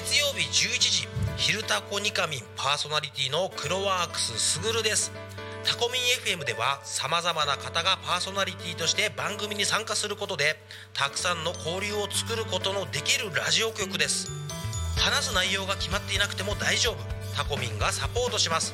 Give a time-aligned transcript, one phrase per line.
[0.00, 5.12] 月曜日11時「昼タコニカミン」パーソナリティのクロワークスすぐるです。
[5.62, 10.58] タコミン FM ではさまざまな方がパーソナリティとして番組に参加することで
[10.94, 14.30] たくさんの交流を作ることのできるラジオ局です。
[14.96, 16.96] 話す内容が決まっていなくても大丈夫。
[17.36, 18.72] タコミンがサポートします。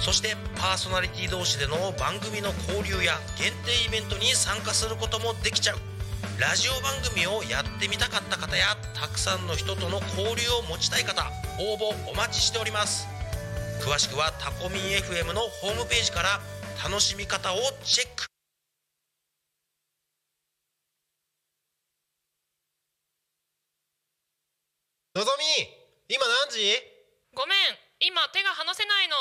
[0.00, 5.78] そしてパーソナリティ同士での番組の交流や限定イベントに参加することもできちゃう。
[6.40, 8.64] ラジオ番組をやってみたかった方や
[8.94, 11.30] たくさんの人との交流を持ちたい方
[11.60, 13.06] 応募お待ちしております。
[13.84, 16.40] 詳しくはタコミン FM のホームページから
[16.82, 18.24] 楽しみ方をチェック。
[25.14, 25.44] のぞみ
[26.08, 26.72] 今何時？
[27.36, 27.58] ごめん
[28.00, 29.14] 今手が離せないの。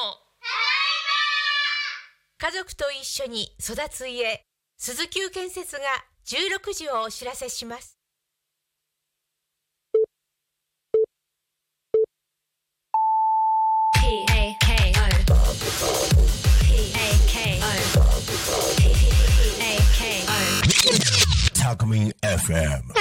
[2.38, 4.41] 家族と一緒に育つ家
[4.77, 5.81] 鈴木建設が
[6.29, 7.97] 16時をお知らせします
[13.99, 15.09] P A K O
[16.62, 17.65] P A K O
[18.77, 18.84] P
[19.59, 20.37] A K O
[21.55, 22.93] Talkmin FM.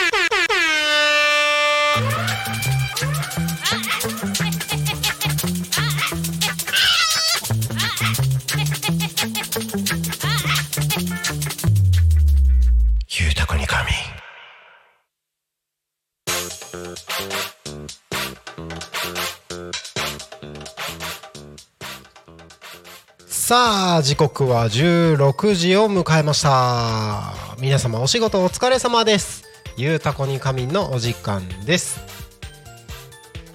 [23.48, 27.32] さあ時刻は16時を迎えました。
[27.58, 29.42] 皆様お仕事お疲れ様です。
[29.78, 31.98] ゆうたこに仮眠のお時間です。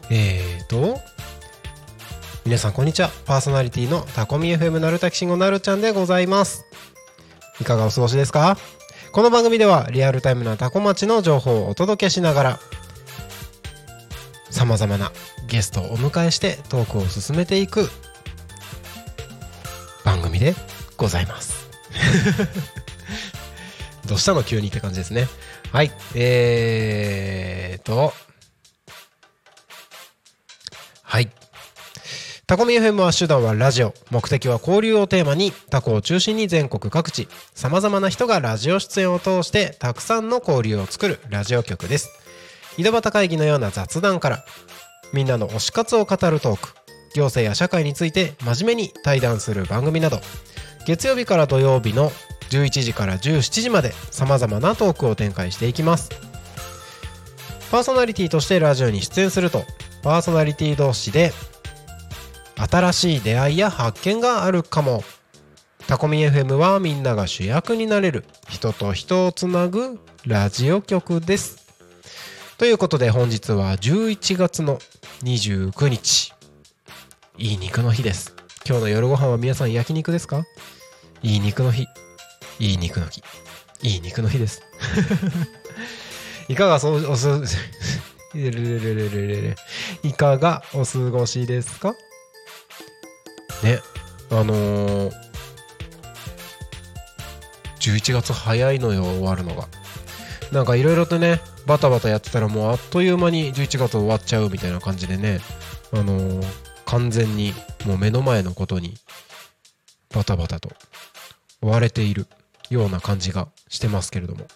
[0.09, 0.97] えーと
[2.43, 3.11] 皆さんこんにちは。
[3.25, 6.65] パーソナリティのタコミ FM なるたきしんごなるちゃんでございます。
[7.61, 8.57] いかがお過ごしですか？
[9.11, 12.59] この番組ではリアルタイムなタコ町の情報をお届けしながら
[14.49, 15.11] さまざまな
[15.47, 17.91] ゲストをお迎えしてトークを進めていく
[20.39, 20.55] で
[20.97, 21.69] ございます。
[24.07, 25.27] どうしたの急にって感じですね。
[25.71, 25.91] はい。
[26.15, 28.13] えーと。
[31.03, 31.29] はい。
[32.45, 33.93] タコミ FM は手段はラジオ。
[34.11, 42.09] 目的は交流をテーマにタコを中心に全国各地さまざまな人がラジオ出演を通してたくさんの交流を作るラジオ局です。
[42.77, 44.45] 井戸端会議のような雑談から
[45.13, 46.82] みんなの推し活を語るトーク。
[47.13, 50.19] 行政や社会について真面目に対談する番組など
[50.85, 52.11] 月曜日から土曜日の
[52.49, 56.09] 11時から17時までさまざまなトークを展開していきます。
[57.71, 59.63] パーソナリティとしてラジオに出演すると
[60.03, 61.31] パーソナリティ同士で
[62.55, 65.03] 新しい出会いや発見があるかも。
[65.87, 71.67] タコミ FM はみんなが主役になれる人と人をつなぐラジオ局です。
[72.57, 74.79] ということで本日は11月の
[75.23, 76.32] 29日。
[77.37, 78.35] いい肉の日です。
[78.65, 80.45] 今日の夜ご飯は皆さん焼肉ですか？
[81.23, 81.87] いい肉の日。
[82.59, 83.23] いい肉の日。
[83.81, 84.61] いい肉の日です。
[86.47, 87.27] いかがそうおす
[88.35, 89.55] れれれれれれれ
[90.03, 91.95] いかがお過ごしですか？
[93.63, 93.79] ね
[94.29, 95.11] あのー、
[97.79, 99.67] 11月早いのよ終わるのが。
[100.51, 105.41] なんかいろいろとねバタバタやってたらもうあっという間に11月終わっちゃうみたいな感じでね
[105.91, 107.53] あのー完全に
[107.85, 108.95] もう目の前のことに
[110.13, 110.71] バタバタと
[111.61, 112.27] 追われている
[112.69, 114.47] ような感じがしてますけれども。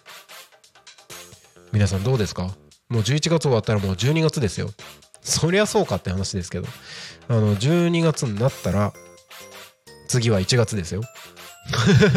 [1.72, 2.54] 皆さんどうですか？
[2.88, 4.70] もう11月終わったらもう12月ですよ。
[5.22, 6.66] そりゃそうかって話ですけど。
[7.28, 8.94] あの12月になったら
[10.08, 11.02] 次は1月ですよ。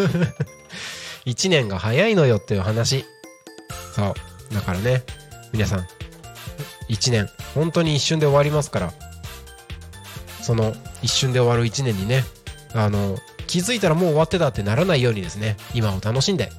[1.26, 3.06] 1年が早いのよっていう話。
[3.94, 4.16] そ
[4.50, 4.54] う。
[4.54, 5.04] だからね
[5.52, 5.88] 皆さん
[6.90, 8.94] 1年本当に一瞬で終わりますから。
[10.42, 12.24] その一瞬で終わる1年にね
[12.74, 16.50] あの気づいたらもう終わってたってならないようにですね今を楽しんで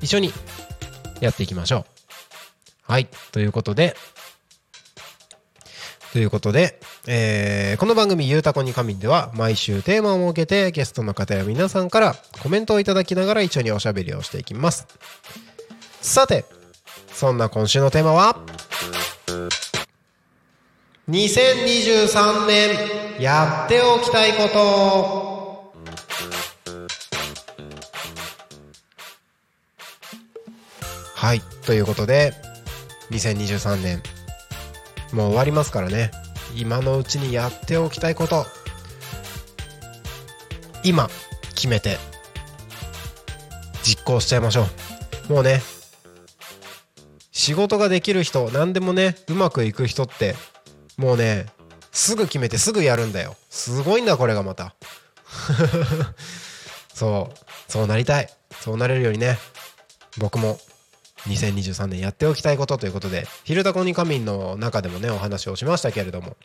[0.00, 0.32] 一緒に
[1.20, 1.84] やっていきましょう。
[2.92, 3.08] はい。
[3.30, 3.94] ということで
[6.12, 14.86] ということで、えーこの番組「ゆうたこに仮眠」では毎週テーマを設けてゲストの方や皆さんからコメントをいただきながら一緒におしゃべりをしていきます。
[16.02, 16.44] さて
[17.14, 18.36] そんな今週のテーマは？
[21.10, 25.72] 2023年やっておきたいこと。
[31.16, 32.32] はいということで
[33.10, 34.02] 2023年
[35.12, 36.12] もう終わりますからね。
[36.54, 38.46] 今のうちにやっておきたいこと。
[40.84, 41.08] 今
[41.56, 41.98] 決めて
[43.82, 44.66] 実行しちゃいましょ
[45.28, 45.32] う。
[45.32, 45.62] もうね
[47.32, 50.36] 仕事ができる人何でもねうまくいく人って
[50.96, 51.46] もうね
[51.92, 53.36] すぐ決めてすぐやるんだよ。
[53.50, 54.74] すごいんだこれがまた。
[56.94, 58.28] そうそうなりたい。
[58.60, 59.38] そうなれるようにね。
[60.18, 60.58] 僕も
[61.28, 66.36] 2023年やっておきたいことということで「昼タコに仮眠」の中でもねお話をしましたけれども。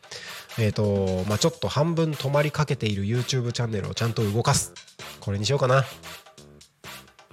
[0.58, 4.72] えっ、とまあちょっと半分止まりかけている YouTube チャンネルをちゃんと動かす。
[5.20, 5.84] これにしようかな。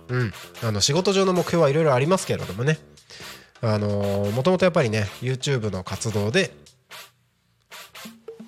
[0.10, 0.34] うん。
[0.64, 2.78] あの仕事上の目標はいろいろありますけれどもね。
[3.62, 6.54] あのもともとやっぱりね YouTube の活動で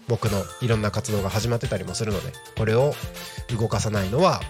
[0.07, 2.93] 僕のいろんな活動が始まってたりもするのでこれを
[3.57, 4.41] 動かさないのは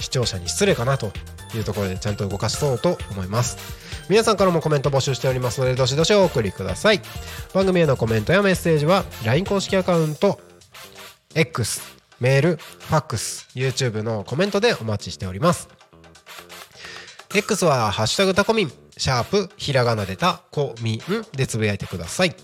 [0.00, 1.12] 視聴者に失礼かなと
[1.54, 3.56] いうところでちゃんと動かしそうと思います。
[4.08, 7.00] 皆さんからもコメント募集しておりますのでどしどしお送りください。
[7.52, 10.40] 番組へのコメントやメッセージは LINE 公式アカウント
[11.34, 11.80] X
[12.20, 15.68] メールファックス YouTube のコメントでお待ちしております。
[17.34, 21.00] X は「ハッシュタグタコミン」シャープひらがなでたこみん
[21.34, 22.34] でつぶやいてください。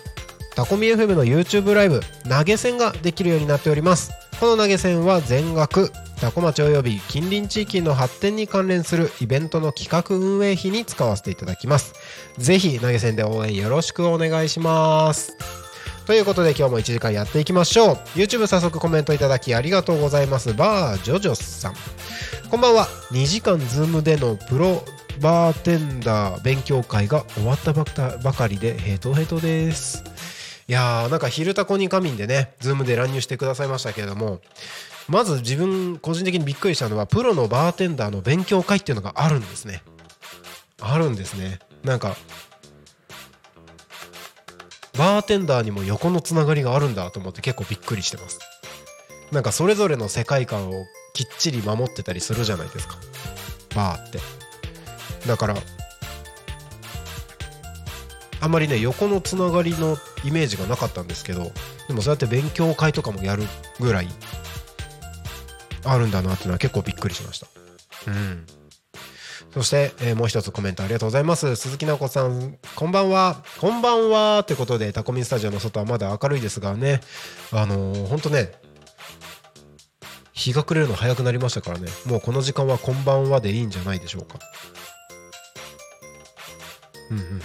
[0.55, 4.11] タコミ FM の YouTube ライブ投げ銭ができるようになっております。
[4.39, 11.93] この投げ銭は全額多古町及び近隣地域の発展に関連するイベントの企画運営費に使わせていただきます。
[12.37, 15.37] ぜひ投げ銭で応援よろしくお願いします。
[16.09, 17.95] ということで今日も1時間やっていきましょう。
[18.15, 20.55] YouTube 早速コメントいただきありがとうございます。
[20.55, 21.75] バージョジョさん。
[22.49, 22.87] こんばんは。
[23.11, 24.83] 2時間 Zoom でのプロ
[25.21, 30.03] バーテンダー勉強会が終わったばかりでヘトヘトです。
[30.67, 34.41] いやーなんか「昼たこに仮眠」でね Zoom で乱入してくださいましたけれども
[35.07, 39.83] まず自分個人的にびっくりしたのはプロのバーテンダーの勉強会っていうのがあるんですね。
[40.81, 41.59] あるんですね。
[41.83, 42.15] なんか
[44.99, 48.39] バーテンダーにも横のつながりがあるんだと思って結構びっくりしてます。
[49.31, 52.97] なんかそれぞれの世界観をきっちり守ってたりするじゃないですか。
[53.73, 54.19] バーって。
[55.25, 55.55] だから
[58.41, 61.51] あんまりね横のつながりのイメージがなかったんですけど
[61.87, 63.43] でもそうやって勉強会とかもやる
[63.79, 64.07] ぐらい
[65.85, 67.47] あるんだなっていうのは結構びっくりしました。
[68.07, 68.45] うん。
[69.51, 71.55] そして、えーもう一つコメントありがとうございます。
[71.55, 73.43] 鈴木直子さんこんばんは。
[73.59, 77.01] こんばんはってことでタコミンスタジオの外はまだ明るいですがね。
[77.51, 78.51] あのー、ほんとね
[80.33, 81.89] 日が暮れるの早くなりましたからね。
[82.05, 84.39] もうこの時間はこんばんはでいいんじゃないでしょうか。
[87.09, 87.39] うんうんうん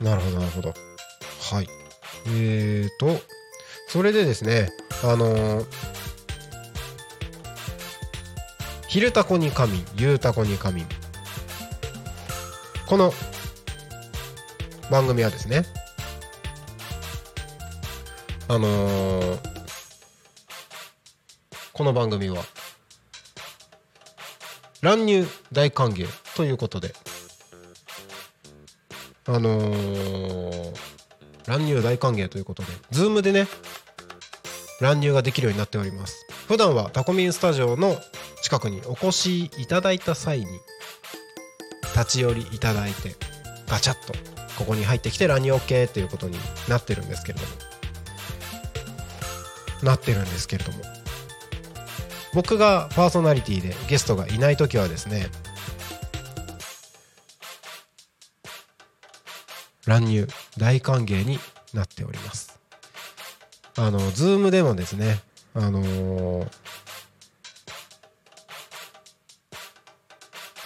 [0.00, 0.06] うん。
[0.06, 0.72] なるほどなるほど。
[1.40, 1.68] はい。
[2.28, 3.20] えーと
[3.88, 4.70] それでですね
[5.04, 5.95] あのー
[8.96, 10.86] 昼タコに仮眠夕タコに仮眠
[12.86, 13.12] この
[14.90, 15.64] 番組はですね
[18.48, 19.38] あのー
[21.74, 22.42] この番組は
[24.80, 26.94] 乱入大歓迎ということで
[29.26, 30.74] あのー
[31.46, 33.46] 乱入大歓迎ということで Zoom でね
[34.80, 36.26] 乱入ができるようになっております。
[36.48, 37.96] 普段はタコミンスタジオの
[38.46, 40.46] 近くにお越しいただいた際に
[41.96, 43.16] 立ち寄りいただいて
[43.66, 44.12] ガチャッと
[44.56, 46.38] ここに入ってきて乱入 OK ということに
[46.68, 47.52] なってるんですけれども。
[49.82, 50.78] なってるんですけれども。
[52.34, 55.26] 僕がパーソナリティでゲストがいない時はですね
[59.86, 61.40] 乱入大歓迎に
[61.74, 62.60] なっております。
[63.76, 65.18] あの Zoom でもですね
[65.52, 66.76] あのー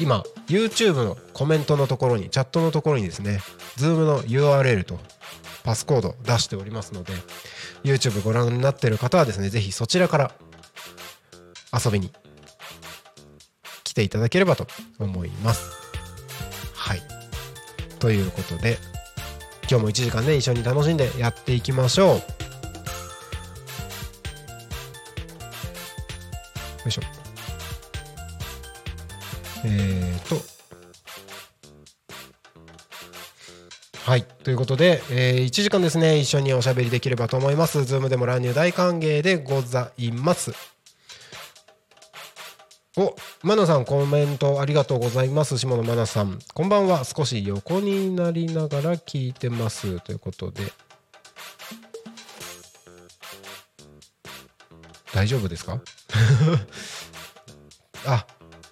[0.00, 3.40] 今 YouTube のコメントのところにチャットのところにですね
[3.76, 4.99] Zoom の URL と
[5.62, 7.12] パスコード出しておりますので
[7.85, 10.33] YouTube ご覧になっている方はですねぜひそちらから
[11.73, 12.11] 遊びに
[13.85, 14.66] 来ていただければと
[14.99, 15.71] 思います。
[16.75, 17.02] はい。
[17.99, 18.78] ということで
[19.69, 22.09] 今日も1時間ね一緒に楽しんでやっていきましょう。
[22.09, 22.23] よ
[26.87, 27.20] いしょ。
[29.64, 30.37] えーと。
[34.11, 34.25] はい。
[34.25, 36.19] ということで、えー、1時間ですね。
[36.19, 37.85] 一緒におしゃべりできればと思います。
[37.85, 40.52] ズームでも乱入大歓迎でございます。
[42.97, 43.14] お
[43.45, 45.59] マナさんコメントありがとうございます。
[45.59, 46.40] 下野マナさん。
[46.55, 47.05] こんばんは。
[47.05, 50.00] 少し横になりながら聞いてます。
[50.00, 50.73] ということで。
[55.14, 55.81] 大丈夫ですか？
[58.07, 58.26] あ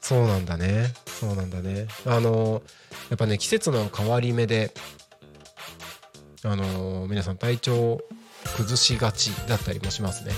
[0.08, 0.94] そうなんだね。
[1.04, 1.86] そうなんだね。
[2.06, 2.62] あの
[3.10, 4.72] やっぱね季節の変わり目で
[6.42, 8.00] あの皆さん体調
[8.56, 10.32] 崩しがちだったりもしますね。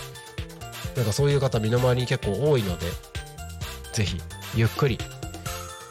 [0.97, 2.87] なんかそういう方身の回りに結構多いので
[3.93, 4.21] ぜひ
[4.57, 4.99] ゆっくり。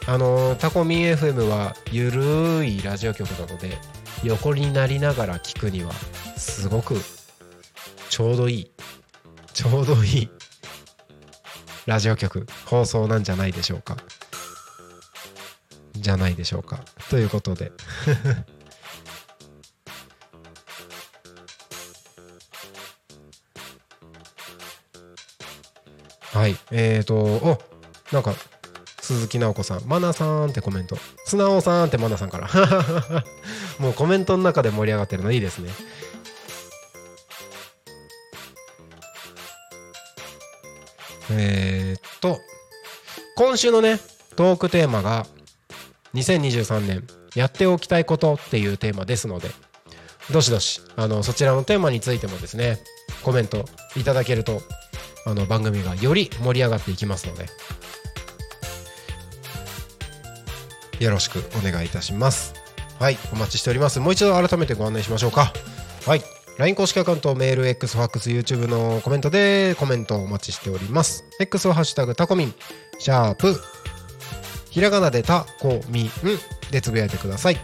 [0.06, 3.78] あのタコミン FM はゆるいラジオ局なので
[4.24, 5.92] 横になりながら聞くには
[6.36, 6.96] すごく
[8.10, 8.70] ちょうどいい。
[9.54, 10.28] ちょうどいい
[11.90, 13.96] ラジオ局放送なんじゃないでしょうか。
[15.96, 16.84] じゃないでしょうか。
[17.10, 17.72] ということで。
[26.32, 26.56] はい。
[26.70, 27.60] えーとお
[28.12, 28.36] なんか
[29.00, 32.48] 鈴木直子さん「マナさん」ってコメント「素直さん」ってマナさんから。
[33.80, 35.72] もうコメントの中で盛り上がってるのいいですね。
[41.30, 42.38] えー、っと
[43.36, 43.98] 今週のね
[44.36, 45.26] トークテーマが
[46.14, 49.48] 2023年やっておきたいことっていうテーマですので
[50.32, 52.78] どしどしあのそちらのテーマについてもですね
[53.22, 53.64] コメント
[53.96, 54.60] いただけると
[55.26, 57.46] あの番組がより盛り上がっていきますので
[61.00, 62.54] よろしくお願いいたします。
[62.98, 63.98] はいお待ちしております。
[64.00, 65.52] もう一度改めてご案内しましょうか。
[66.06, 66.39] はい。
[66.60, 71.24] LINE 公式アカウントメール X ファックス YouTube のコメントでコメントをお待ちしております。
[71.40, 72.54] X はハッシュタグタコミン。
[72.98, 73.54] シャープ。
[74.68, 76.10] ひらがなでタコミン。
[76.70, 77.56] でつぶやいてください。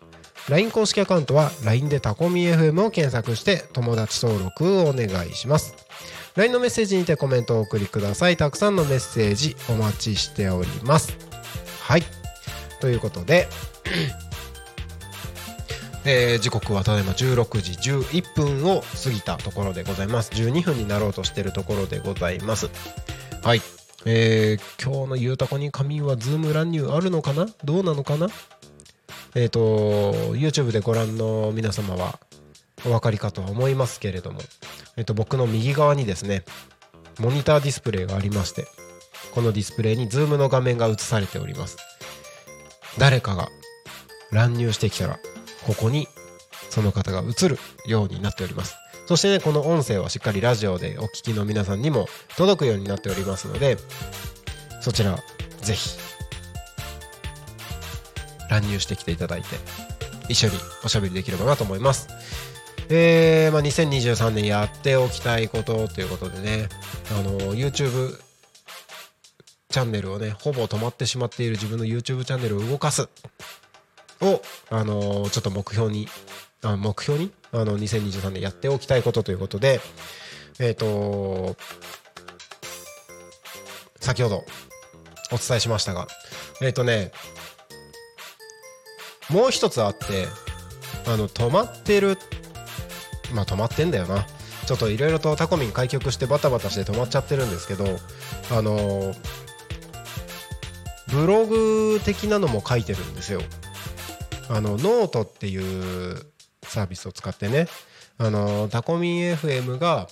[0.48, 5.74] LINE 公式アカウントは LINE でタコミ FM を検索して友達登録をお願いします。
[6.36, 8.36] LINE のメッセージにてコメントをお送りください。
[8.36, 11.16] たくさんのメッセージお待ちしております。
[11.82, 12.02] はい。
[12.80, 13.48] ということで
[16.04, 20.30] えー時刻はただいま16時11分を過ぎたところでございます。
[20.32, 22.70] 12分になろうとしているところでございます。
[23.42, 23.62] はい。
[24.08, 27.48] えー今日のゆうたこに仮眠はズーム乱入あるのかな？
[27.64, 28.28] どうなのかな？
[29.34, 29.60] えっ、と
[30.36, 32.20] YouTube でご覧の皆様は
[32.84, 34.38] お分かりかとは思いますけれども、
[34.96, 36.44] えっと僕の右側にですね
[37.18, 38.68] モニターディスプレイがありまして
[39.34, 41.76] このディスプレイに Zoom の画面が映されております。
[42.98, 43.48] 誰かが
[44.30, 45.18] 乱入してきたら
[45.66, 46.06] ここに
[46.70, 47.58] その方が映る
[47.88, 48.76] ようになっております。
[49.06, 53.78] そしてねこの音声はしっかりラジオでお聞きの皆さんにも届くようになっておりますので
[54.80, 55.16] そちら
[55.62, 55.98] ぜひ
[58.50, 59.48] 乱入してきていただいて
[60.28, 62.08] 一緒におしゃべりできればなと思います。
[62.88, 66.68] えーまあ、2023年やっておきたいことということでね
[67.18, 68.16] あの YouTube
[69.70, 73.08] チャンネルをねほぼ止まってしまっている自分の YouTube チャンネルを動かす
[74.20, 76.06] を、あのーちょっと目標に
[76.62, 77.32] あ目標に？
[77.52, 79.80] あの2023年やっておきたいことということで
[80.58, 81.56] えっ、と
[84.00, 84.44] 先ほど
[85.32, 86.06] お伝えしましたが
[86.62, 87.12] えっ、とね
[89.30, 90.26] もう一つあって
[91.06, 92.18] あの止まってる
[93.34, 94.26] まあ止まってんだよな。
[94.66, 97.84] ちょっといろいろとタコミン開局してバタバタして止まっちゃってるんですけど
[98.50, 99.14] あの
[101.08, 103.40] ブログ的なのも書いてるんですよ。
[104.48, 106.26] あのノートっていう
[106.76, 107.68] サービスを使ってね。
[108.18, 110.08] あのタコミン FM が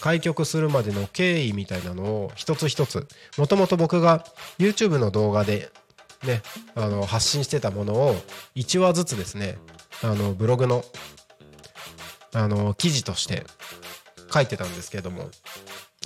[0.00, 4.24] 開局するまでの経緯みたいなのを一つ一つもともと僕が
[4.58, 5.70] YouTube の動画で
[6.24, 6.42] ね
[6.76, 8.16] あの発信してたものを
[8.54, 9.58] 1話ずつですね
[10.02, 10.84] あのブログの
[12.32, 13.44] あの記事として
[14.32, 15.30] 書いてたんですけども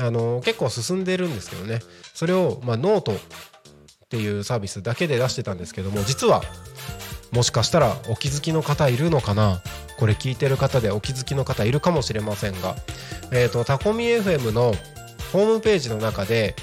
[0.00, 1.80] あの結構進んでるんですけどね。
[2.14, 3.16] それを、ま、ノートっ
[4.08, 6.42] ていうサービスだけで出してたんですけども実は
[7.32, 9.62] もしかしたらお気づきの方いるのかな？
[9.98, 12.74] これ聞いてる方でお気づきの方いるかもしれませんが、
[13.32, 14.72] えー、とタコミ FM の
[15.32, 16.56] ホームページの中で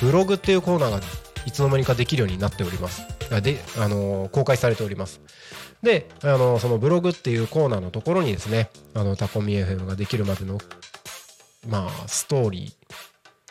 [0.00, 1.00] ブログっていうコーナーが
[1.46, 3.02] いつの間にかできるようになっております。
[3.42, 5.20] で、あの公開されております。
[5.82, 10.58] で、あのそのブログっていうコーナーのところにですねあのタコミ FM ができるまでの
[11.68, 12.94] まあストーリー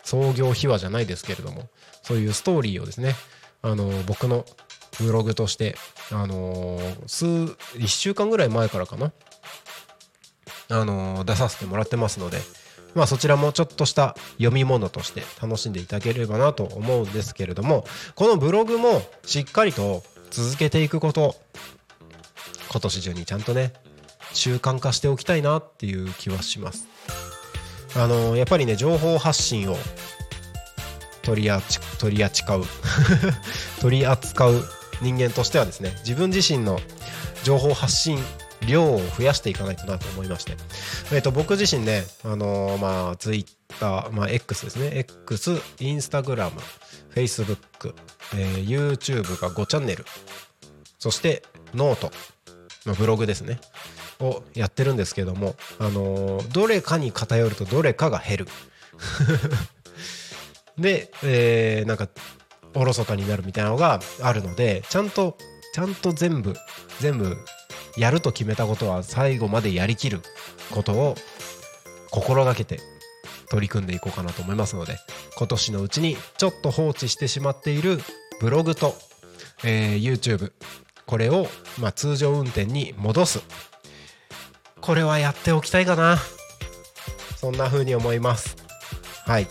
[0.03, 1.69] 創業秘話じゃないですけれども
[2.01, 3.15] そういうストーリーをですね
[3.61, 4.45] あの僕の
[4.99, 5.75] ブログとして
[6.11, 9.11] あの数1週間ぐらい前からかな。
[10.69, 12.39] あの出させてもらってますので
[12.95, 17.85] まあそちらもちょっとした読み物として楽しんでいただければなと思うんですけれども
[18.15, 21.35] このブログもしっかりと続けていくこと
[22.71, 23.73] 今年中にちゃんとね
[24.33, 26.87] 習慣化しておきたいなっていう気はします。
[27.95, 29.75] あのやっぱりね情報発信を
[31.21, 32.65] 取り扱取り扱う。
[33.79, 34.63] 取り扱う
[35.03, 36.79] 人間としてはですね自分自身の
[37.43, 38.17] 情報発信
[38.67, 40.53] 量を増やしていかないとなと思いまして、
[41.13, 43.45] えっと僕自身ね、あのーまあ、ツイッ
[43.79, 44.91] ター、まあ、X ですね。
[44.99, 46.61] X、 Instagram
[47.13, 47.93] Facebook、
[48.35, 50.05] えー YouTube が5チャンネル。
[50.97, 51.43] そして
[51.73, 52.11] note、
[52.85, 53.59] まあ、ブログですね。
[54.19, 58.47] をやってるんですけども、あのーどれかに偏るとどれかが減る。
[60.77, 62.07] で、えーなんか
[62.75, 65.37] おろそかになるみたいなのがあるのでちゃんと
[65.73, 66.53] ちゃんと全部
[66.99, 67.37] 全部
[67.97, 70.21] やると決めたことは最後までやりきる
[70.71, 71.15] ことを
[72.11, 72.79] 心がけて
[73.49, 74.97] 取り組んでいこうかなと思いますので
[75.37, 77.99] 今年のうちにちょっと放置してしまっている
[78.39, 78.95] ブログと、
[79.63, 80.51] えー YouTube
[81.05, 81.47] これを、
[81.79, 83.41] まあ、通常運転に戻す。
[84.81, 86.17] これはやっておきたいかな。
[87.37, 88.55] そんな風に思います。
[89.25, 89.47] はい。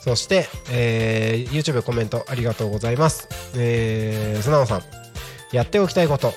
[0.00, 3.28] そして、えー YouTube コメントありがとうございます。
[3.54, 4.82] えー、素直さん、
[5.52, 6.32] やっておきたいこと、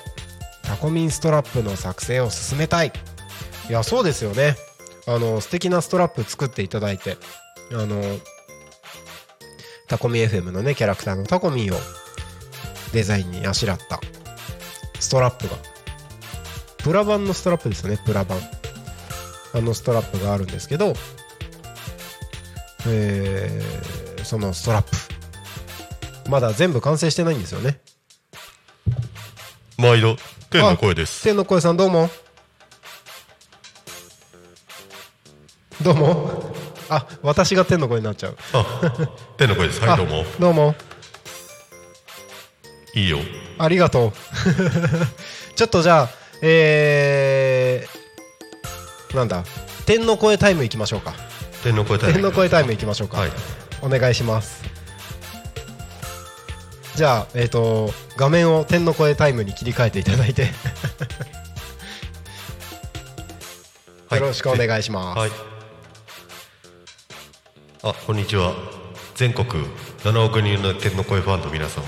[0.62, 2.92] タコミンストラップの作成を進めたい。
[3.68, 4.56] いや、そうですよね。
[5.06, 7.16] あの、素敵なストラップ作っていただいて、
[7.72, 8.02] あの、
[9.88, 11.76] タコミ FM のね、キャラクターのタコミンを
[12.92, 14.00] デザインにあしらった
[15.00, 15.56] ストラップが、
[16.78, 18.38] プラ版のストラップですよね、プラ版。
[19.54, 20.94] あのストラップがあるんですけど、
[22.86, 24.84] えーそのストラッ
[26.24, 26.30] プ。
[26.30, 27.80] まだ全部完成してないんですよね。
[29.78, 30.16] 毎度。
[30.50, 31.22] 天の声です。
[31.22, 32.08] 天の声さんどうも。
[35.82, 36.54] どうも。
[36.88, 38.36] あ私が天の声になっちゃう。
[38.54, 38.92] あ
[39.36, 39.80] 天の声です。
[39.82, 40.20] はいどうも。
[40.20, 40.74] あどうも。
[42.94, 43.18] いいよ。
[43.58, 44.12] ありがとう。
[45.54, 46.08] ちょっとじゃあ
[46.40, 49.44] えー、なんだ。
[49.86, 51.14] 天の声タイムいきましょうか
[51.64, 52.14] 天の声タイム。
[52.16, 53.30] 天の声タイムいきましょうか、はい。
[53.80, 54.62] お願いします。
[56.94, 60.50] じゃあえっ、と画面を天の声タイムに切り替えていただいて。
[64.10, 64.20] はい。
[64.20, 65.30] よろしくお願いします、はい。
[67.82, 68.54] あこんにちは。
[69.14, 69.48] 全国
[70.02, 71.84] 7億人の天の声ファンの皆さん。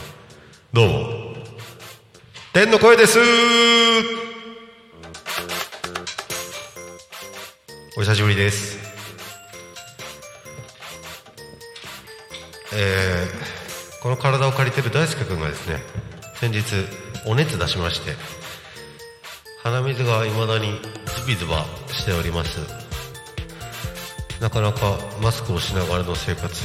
[0.73, 1.37] どうも。
[2.55, 3.19] 天の声です。
[7.99, 8.76] お久しぶりです
[12.77, 13.57] えー
[14.03, 15.83] この体を借りてる大輔君がですね
[16.37, 16.63] 先日
[17.27, 18.13] お熱出しまして
[19.65, 22.61] 鼻水がいまだにズビズバしております。
[24.41, 26.63] なかなかマスクをしながらの生活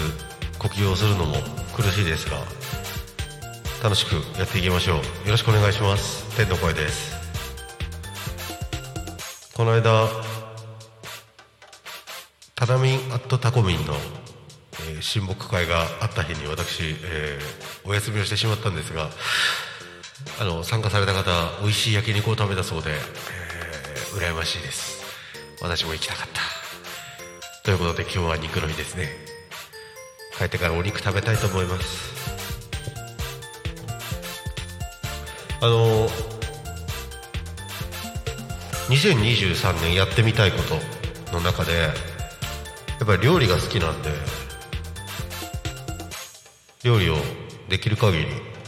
[0.59, 1.37] 呼吸をするのも
[1.75, 2.37] 苦しいですが
[3.81, 4.97] 楽しくやっていきましょう。
[4.97, 6.35] よろしくお願いします。
[6.35, 7.15] 天の声です。
[9.55, 10.07] この間
[12.53, 13.95] タナミンアットタコミンの、
[14.79, 19.09] えー親睦会があった日に私、えーお休みをしてしまったんですが
[20.39, 21.31] あの参加された方
[21.61, 23.01] 美味しい焼肉を食べたそうで、えー
[24.11, 25.01] 羨ましいです。
[25.61, 26.41] 私も行きたかった。
[27.63, 29.07] ということで今日は肉の日ですね。
[30.37, 32.11] 帰ってからお肉食べたいと思います。
[35.61, 36.09] あの
[38.89, 40.57] 2023年やってみたいこ
[41.29, 41.89] との中でや
[43.03, 44.09] っぱり料理が好きなんで
[46.83, 47.15] 料理を
[47.69, 48.25] できる限り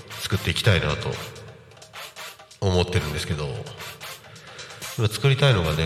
[0.10, 1.10] 作っていきたいなと
[2.62, 3.47] 思ってるんですけど
[4.97, 5.86] 今作りたいのがね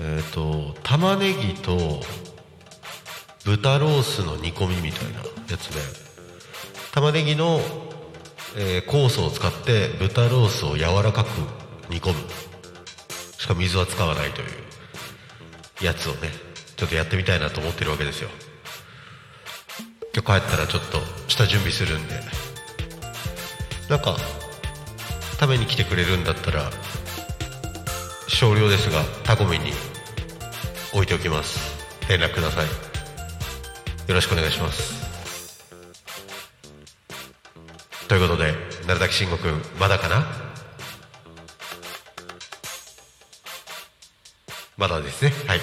[0.00, 2.00] えっ、と玉ねぎと
[3.44, 5.80] 豚ロースの煮込みみたいなやつで
[6.92, 7.60] 玉ねぎの、
[8.56, 11.28] えー酵素を使って豚ロースを柔らかく
[11.90, 12.14] 煮込む。
[13.44, 16.30] しかも水は使わないというやつをね
[16.76, 18.30] ちょっとやってみたいなと思ってるわけですよ。
[20.16, 22.14] 今日帰ったらちょっと下準備するんで。
[23.88, 24.16] なんか
[25.40, 26.70] 食べに来てくれるんだったら
[28.28, 29.72] 少量ですがタコミに
[30.94, 31.58] 置いておきます。
[32.08, 32.66] 連絡ください。
[34.08, 35.04] よろしくお願いします。
[38.08, 38.54] ということで
[38.86, 40.26] 鳴崎慎吾君まだかな？
[44.76, 45.32] まだですね。
[45.46, 45.60] はい。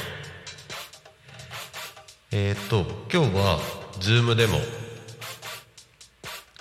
[2.32, 4.58] えーっと今日は Zoom でも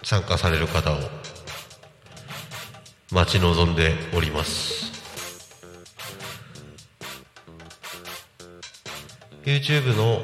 [0.02, 0.96] 参加される方を
[3.10, 4.92] 待ち望んでおります。
[9.44, 10.22] YouTube の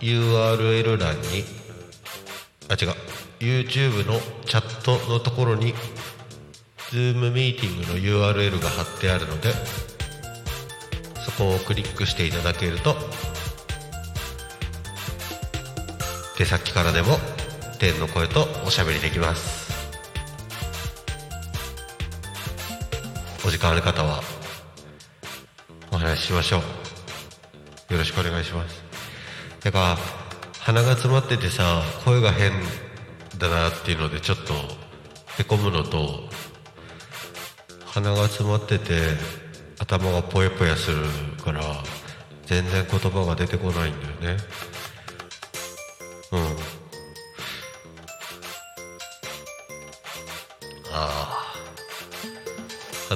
[0.00, 1.44] URL 欄に
[2.70, 2.94] あ違う
[3.38, 5.74] YouTube のチャットのところに
[6.90, 9.52] Zoom ミーティングの URL が貼ってあるので
[11.22, 12.96] そこをクリックしていただけると
[16.38, 17.18] 手先からでも
[17.80, 19.72] 天の声とおしゃべりできます。
[23.44, 24.22] お時間ある方は
[25.90, 26.58] お話ししましょ
[27.90, 27.92] う。
[27.92, 28.84] よろしくお願いします。
[29.58, 29.98] てか
[30.60, 32.52] 鼻が詰まっててさ声が変
[33.38, 34.54] だなっていうのでちょっと
[35.38, 36.20] へこむのと
[37.84, 39.00] 鼻が詰まってて
[39.80, 41.04] 頭がポヤポヤする
[41.44, 41.62] から
[42.46, 44.42] 全然言葉が出てこないんだよね。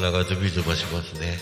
[0.03, 1.39] 鼻がズビズバしますね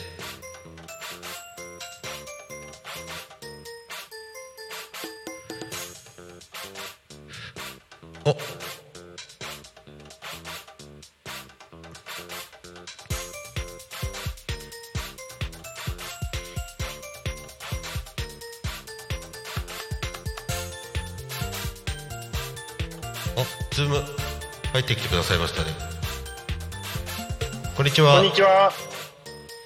[28.01, 28.17] ちは。
[28.17, 28.73] こんにちは。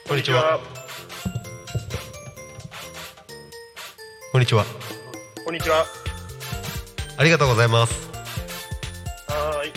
[0.09, 0.61] こんにちは。
[4.33, 4.65] こんにちは。
[5.45, 5.85] こんにちは。
[7.17, 8.11] ありがとうございます。
[9.29, 9.73] はーい。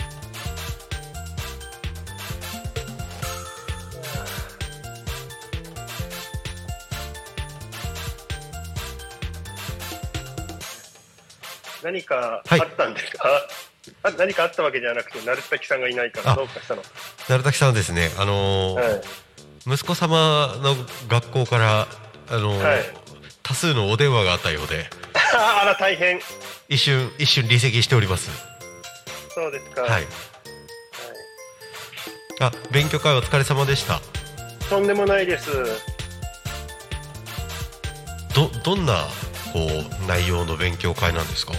[11.84, 13.28] 何かあったんですか、
[14.02, 16.82] あ何かあったわけじゃなくて、鳴滝さんがいないからあどうかしたの？
[17.28, 19.00] 鳴滝さんはですね、あのーはい。
[19.66, 20.74] 息子様の
[21.08, 21.86] 学校から、
[22.30, 22.82] あのーはい
[23.42, 26.20] 多数のお電話があったようで、 あら、大変。
[26.68, 28.30] 一瞬、一瞬離席しております。
[29.34, 29.80] そうですか。
[29.84, 30.06] はい。
[32.40, 34.02] あ、勉強会お疲れ様でした。
[34.68, 35.48] とんでもないです。
[38.34, 39.06] ど、どんな、
[39.54, 41.54] こう、内容の勉強会なんですか？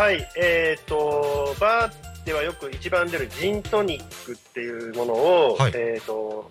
[0.00, 1.92] はい、えっ、と、バー
[2.26, 6.50] ではよく一番出るジントニックっていうものを、はいえっ、と、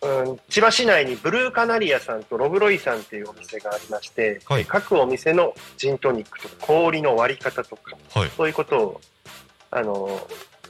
[0.00, 8.30] うん、千葉市内にブルーカナリアさんとロブロイさんっていうお店がありまして、はい各お店のジントニックとか氷の割り方とか、はい。
[8.36, 9.00] そういうことを、
[9.70, 9.92] あの、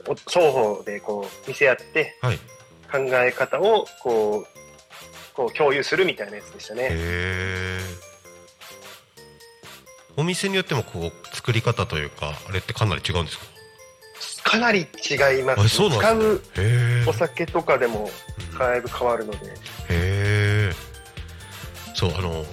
[0.09, 2.39] お双方でこう見せ合ってはい。
[2.91, 4.47] 考え方をこう、
[5.35, 6.83] こう共有するみたいなやつでしたね。
[6.85, 7.79] へえ。
[10.17, 13.45] お店によってもこう作り方というかあれってかなり違うんですか？
[14.43, 15.61] かなり違います。
[15.61, 16.43] あそうなん使う。
[17.07, 18.11] お酒とかでも
[18.53, 19.39] うんだいぶ変わるので。
[19.47, 19.53] へ
[19.91, 20.73] え。
[21.95, 22.45] そうあの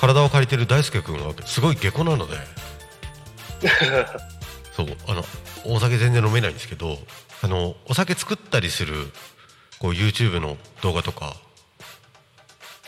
[0.00, 2.36] 体を借りてる大輔君はすごい下戸なので、
[4.72, 5.24] そうあの
[5.66, 6.98] お酒全然飲めないんですけど、
[7.42, 8.94] あのお酒作ったりする
[9.78, 11.36] こう YouTube の動画とか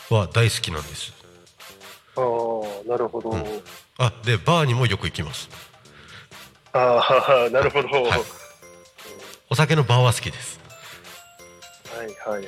[0.09, 1.13] は大好きなんです。
[2.15, 3.31] ああ、なるほど。
[3.31, 3.63] うん
[3.99, 5.49] あでバーにもよく行きます。
[6.73, 7.87] ああ、なるほど。
[7.87, 8.21] はいはい、
[9.49, 10.59] お酒のバーは好きです。
[12.25, 12.47] はい、は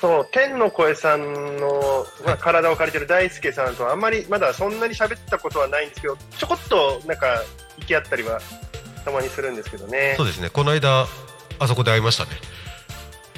[0.00, 7.42] そう、天の声さんの、まあ、体を借りてる大輔さんとはあんまりまだそんなに喋ったことはないんですけど、ちょこっとなんか
[7.78, 8.40] 行き合ったりは
[9.04, 10.26] たまにするんですけどねそう。
[10.26, 10.48] ですね。
[10.50, 11.06] この間
[11.58, 12.30] あそこで会いましたね。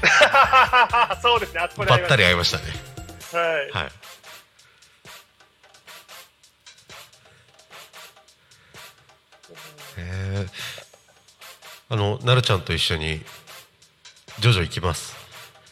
[1.22, 2.64] そうですね、あそこでばった会いましり会いましたね。
[3.30, 3.38] た。
[3.38, 3.70] はい。
[3.70, 3.90] はい。
[9.96, 10.46] え。
[11.88, 13.22] あの、なるちゃんと一緒に、
[14.40, 15.16] ジョジョ行きます？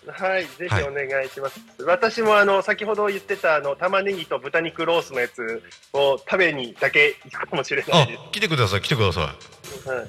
[0.07, 1.61] はい、ぜひお願いします。
[1.85, 9.89] 私もあの先ほど言ってたあの玉ねぎと豚肉ロースのやつを食べにだけ行くかもしれないあです。、来てください、来てください。
[9.89, 10.07] はい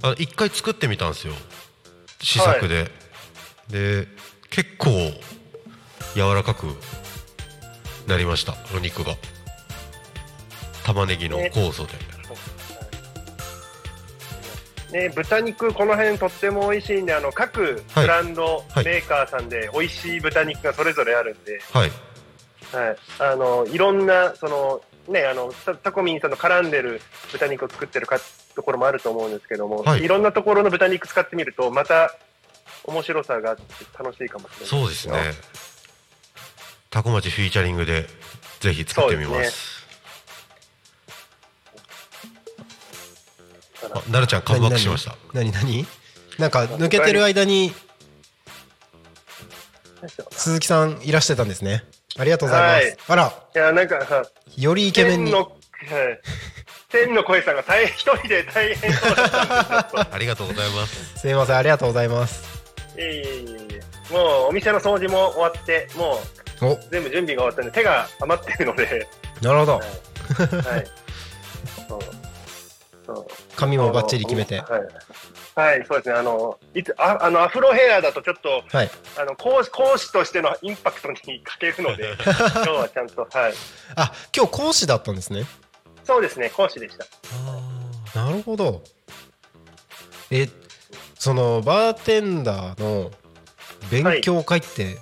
[0.00, 1.32] あ、一回作ってみたんですよ。
[2.22, 2.88] 試作で。
[3.68, 4.06] で、
[4.48, 4.90] 結構、
[6.14, 6.66] 柔らかく
[8.06, 9.16] なりました、お肉が。
[10.84, 11.94] 玉ねぎの酵素で。
[11.94, 11.98] ね、
[15.14, 18.04] 豚肉、この辺とっても美味しいんで、あの各はい。
[18.04, 18.84] ブランドはい。
[18.84, 21.90] メーカーさんで美味しい豚肉がそれぞれあるんで、はい。
[22.72, 27.00] はい、あのいろんなその、ね、あのタタコミンさんの絡んでる
[27.32, 28.18] 豚肉を作ってるか
[28.54, 30.04] ところもあると思うんですけども、はい。
[30.04, 32.14] い、ろんなところの豚肉使ってみると、また
[32.84, 33.62] 面白さがあって
[33.98, 35.14] 楽しいかもしれないそうですね。
[36.90, 38.06] タコ町フィーチャリングで
[38.60, 39.77] ぜひ作ってみます
[43.80, 45.16] そうですあなるちゃんカムバックしました。
[45.32, 45.86] 何何何？
[46.38, 47.72] なんか抜けてる間に
[50.30, 51.84] 鈴木さんいらしてたんですね。
[52.16, 52.96] ありがとうございます、はい。
[53.08, 53.32] あら。
[53.54, 54.22] いや、なんかさ、
[54.56, 55.32] よりイケメンに。
[56.90, 61.18] 天の、声さんが大変一人で大変そうだったんで ありがとうございます。
[61.18, 62.44] すいませんありがとうございます。
[62.96, 63.46] いえいえい
[64.10, 66.20] えもうお店の掃除も終わって、も
[66.60, 66.72] お。
[66.72, 69.06] う全部準備が終わったんで、手が余ってるので、
[69.42, 69.72] なるほど。
[69.74, 70.76] はい。
[70.76, 70.86] はい。
[71.88, 72.00] そう。
[73.56, 74.82] 髪もバッチリ決めてはい。
[75.54, 76.14] はい、そうですね。
[76.14, 83.54] あの、いつ、ああの、アフロヘアだとちょっと、はいあの、講師、講師としてのインパクトに欠けるので、 今日はちゃんと、はい。
[83.96, 85.44] あ今日講師だったんですね
[86.04, 87.06] そうですね、講師でした。
[88.14, 88.82] なるほど
[90.30, 90.48] え
[91.18, 93.10] そのバーテンダーの
[93.90, 94.96] 勉強会って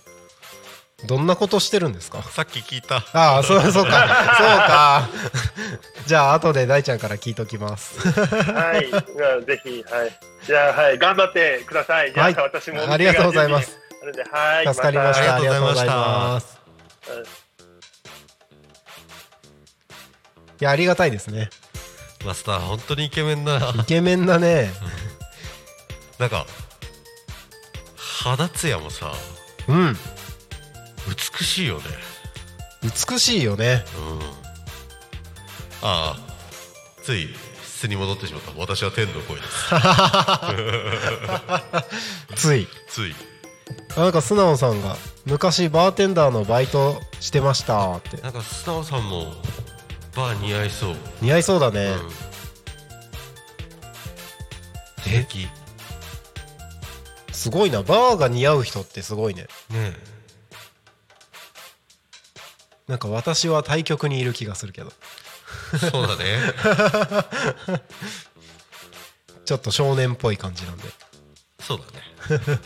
[1.04, 5.08] どんなことしてるんですか、さっき聞いたああそうそうかそうか
[6.06, 8.88] じゃあ後で大ちゃんから聞いときますはい。
[8.88, 9.00] じゃ
[9.38, 10.18] あぜひ、はい。
[10.46, 10.98] じゃあ、はい。
[10.98, 12.12] 頑張ってください。
[12.14, 12.90] じゃあ、はい私も。
[12.90, 13.76] ありがとうございます。
[14.32, 14.66] はい。
[14.66, 16.58] 助かりましたあありりがとうございまます
[17.10, 17.26] うんい
[20.60, 21.50] やありがたいですね
[22.24, 24.70] マスター本当にイケメンだなイケメンだね
[26.18, 26.46] なんか
[27.96, 29.12] 肌ツヤもさ
[29.68, 29.98] うん
[31.06, 31.82] 美しいよね。
[32.82, 33.84] 美しいよね。
[33.98, 35.88] うん。
[35.88, 36.16] ああ。
[37.02, 37.28] つい
[37.64, 38.52] 素に戻ってしまった。
[38.58, 39.48] 私は天の声です。
[42.48, 42.66] つい。
[42.88, 43.14] つい。
[43.96, 48.16] あなんか素直さんが昔バーテンダーのバイトしてましたって。
[48.18, 49.34] なんか素直さんも
[50.14, 52.10] バー似合いそう、似合いそうだね、うん。
[55.02, 55.48] 素敵。
[57.32, 57.82] すごいな。
[57.82, 59.46] バーが似合う人ってすごいね。
[59.70, 59.92] ね
[62.88, 64.92] なんか私は対局にいる気がするけど。
[65.74, 67.82] えそうだね。
[69.44, 70.88] ちょっと少年っぽい感じなんで。
[71.60, 71.84] そうだ
[72.54, 72.58] ね。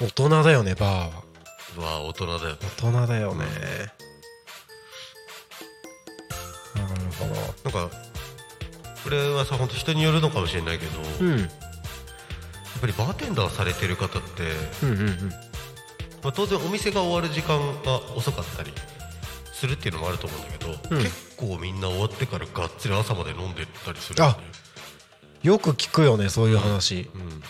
[0.00, 1.22] 大人だよねバーは。
[1.76, 3.46] うわあ大人だよ大人だよね、
[6.76, 7.26] なるほ
[7.64, 7.96] なんか
[9.02, 11.48] これはさ本当人によるのかもしれないけど、どやっうん
[12.80, 14.42] ぱりバーテンダーされてる方って、
[14.82, 15.32] うんうんうん
[16.24, 18.72] まあ、当然お店が終わる時間が遅かったり
[19.52, 21.02] するっていうのもあると思うんだけど、うん。
[21.02, 24.36] 結構みんな終わってからがっつり朝まで飲んでたりするよね
[25.42, 27.42] よく聞くよねそういう話、うん。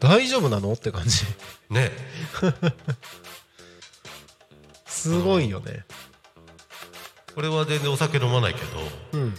[0.00, 0.72] 大丈夫なの？
[0.72, 1.24] って感じ。
[1.70, 1.90] ね。
[4.86, 5.84] すごいよね。
[7.36, 8.66] 俺は全然お酒飲まないけど
[9.12, 9.34] うん。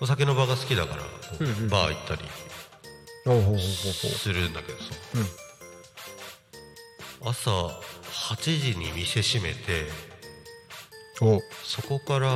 [0.00, 1.08] お酒の場が好きだからこ
[1.40, 1.68] ううんうん。
[1.68, 2.22] バー行ったり
[3.26, 3.62] ほうほうほうほうほ
[4.18, 4.84] するんだけどさ、
[7.22, 7.30] うん。
[7.30, 7.78] 朝
[8.24, 9.86] 8時に店閉めて
[11.64, 12.28] そこから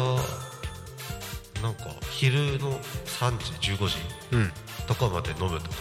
[1.63, 3.97] なんか昼の3時15時
[4.33, 4.53] うん。
[4.87, 5.69] とかまで飲むと。
[5.69, 5.77] か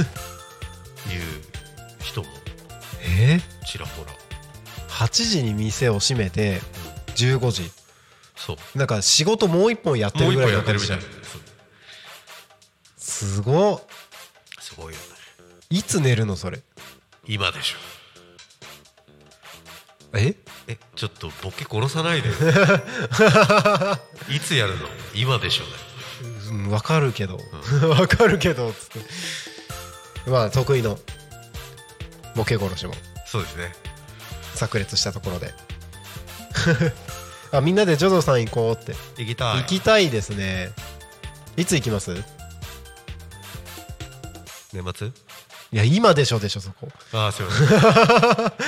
[1.10, 1.22] いう
[2.02, 2.28] 人も
[3.02, 3.40] え？
[3.66, 4.12] ちらほら。
[4.88, 6.60] 8時に店を閉めて
[7.16, 7.72] 15時。
[8.36, 8.78] そう。
[8.78, 11.28] なんか仕事もう一本やってもう一るぐら本やってるみたいいの感じじゃんな。
[11.28, 11.40] そう。
[12.98, 13.82] すごっ。
[14.60, 15.06] すごいよね。
[15.70, 16.60] いつ寝るのそれ？
[17.26, 17.76] 今でしょ
[20.14, 20.34] え？
[20.66, 22.28] えちょっとボケ殺さないで
[24.28, 24.88] いつやるの？
[25.14, 25.70] 今でしょね。
[26.50, 27.38] うんわかるけど。
[27.88, 29.00] わかるけどつって。
[30.30, 30.98] まあ得意の
[32.34, 32.94] ボケ殺しも。
[33.26, 33.72] そうですね。
[34.56, 35.54] 炸裂したところで。
[37.52, 38.94] あみんなでジョジョさん行こうって。
[39.16, 39.58] 行きたい。
[39.58, 40.72] 行きたいですね。
[41.56, 42.14] いつ行きます？
[44.72, 45.12] 年末？
[45.72, 46.88] いや今でしょでしょそこ。
[47.12, 47.68] ああすいません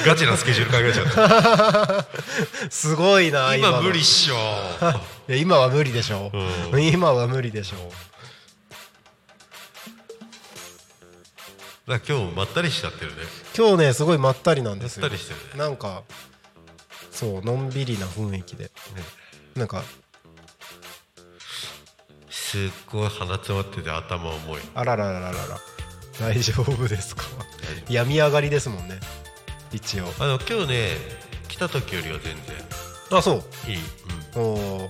[0.06, 2.06] ガチなスケジュール考えちゃった。
[2.70, 3.56] すごいなの。
[3.56, 4.34] 今無理っしょ。
[5.28, 6.30] いや今は無理でしょ、
[6.72, 7.92] う今は無理でしょ。
[11.88, 13.22] だ今日まったりしちゃってるね。
[13.56, 15.02] 今日ねすごいまったりなんですよ。
[15.02, 15.58] まったりしてるね。
[15.58, 16.04] なんか
[17.10, 18.70] そうのんびりな雰囲気で。
[19.56, 19.82] なんか
[22.30, 24.60] すっごい鼻詰まってて頭重い。
[24.76, 25.71] あらららららら
[26.20, 27.24] 大丈夫ですか？
[27.88, 29.00] 病み上がりですもんね。
[29.72, 30.06] 一応。
[30.18, 30.88] あの今日ね
[31.48, 32.36] 来た時よりは全
[33.18, 33.44] あそう。
[33.66, 33.78] 然い。
[33.78, 33.82] い、
[34.36, 34.88] おお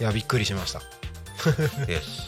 [0.00, 0.82] いやびっくりしました。
[1.46, 2.22] うん、よし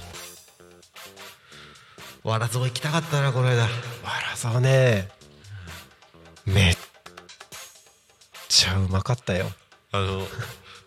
[2.25, 3.63] わらぞ行きたかったなこの間。
[3.63, 3.69] わ
[4.31, 5.09] らざね。
[6.45, 6.77] めっ
[8.49, 9.47] ちゃうまかったよ。
[9.93, 10.27] あの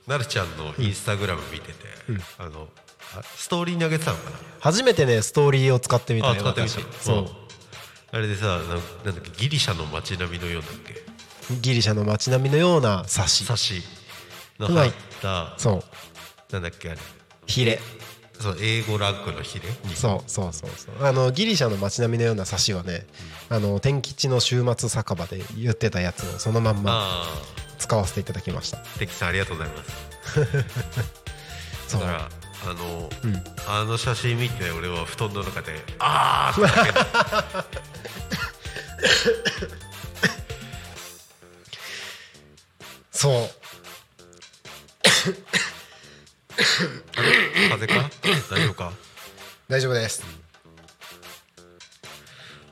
[0.07, 1.73] なるちゃんのインスタグラム見てて、
[2.09, 2.21] うん。
[2.37, 2.88] あのあ
[3.36, 4.38] ストーリーに上げてたのかな？
[4.60, 6.74] 初めてねストーリーを使ってみたよあ使ってみた。
[6.80, 7.04] 私。
[7.04, 7.28] そう。
[8.12, 9.32] あれでさなんなんだっけ？
[9.38, 11.56] ギリシャの街並みのようだっけ？
[11.62, 13.45] ギリシャの街並みのようなサシ。
[13.45, 13.82] サシ。
[14.60, 14.91] の入っ
[15.22, 15.54] た。
[15.58, 15.84] そ
[16.52, 16.54] う。
[16.54, 17.00] なんだっけあれ？
[17.48, 17.80] ヒレ。
[18.39, 19.65] そう英語ランクのヒレ？
[19.95, 21.06] そうそうそうそう。
[21.06, 23.06] あのギリシャの街並みのようなサシはね、
[23.50, 27.26] あの天吉の週末酒場で言ってたやつをそのまんまあ
[27.80, 28.78] 使わせていただきました。
[28.78, 29.91] あテキさんありがとうございます。
[31.89, 32.30] そ うだから
[32.65, 33.43] あの、うん。
[33.67, 37.65] あの写真見て俺は布団の中で ああって叫んだ
[43.12, 43.50] そう。
[47.69, 48.10] 風邪か？
[48.56, 48.91] 大丈夫か？
[49.67, 50.24] 大丈夫です。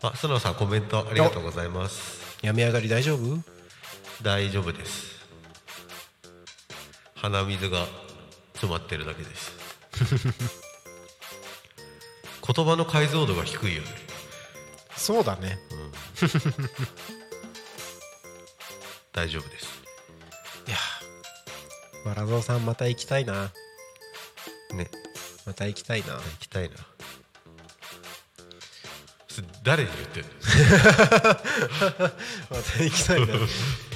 [0.02, 2.38] あ須野さんコメントありがとうございます。
[2.42, 3.44] 病み上がり大丈夫？
[4.22, 5.18] 大丈夫です。
[7.16, 7.86] 鼻水が
[8.54, 9.52] 詰まってるだけです
[12.56, 13.88] 言葉の解像度が低いよね
[14.96, 15.58] そうだね
[19.14, 19.66] 大丈夫です
[20.68, 20.78] いや
[22.06, 22.66] わらぞうさん。
[22.66, 23.52] また行きたいな
[24.74, 24.90] ね
[25.46, 26.76] また行きたいな行きたいな
[29.28, 30.24] それ誰に言ってん。
[30.24, 30.30] の
[32.50, 33.38] また行きたいない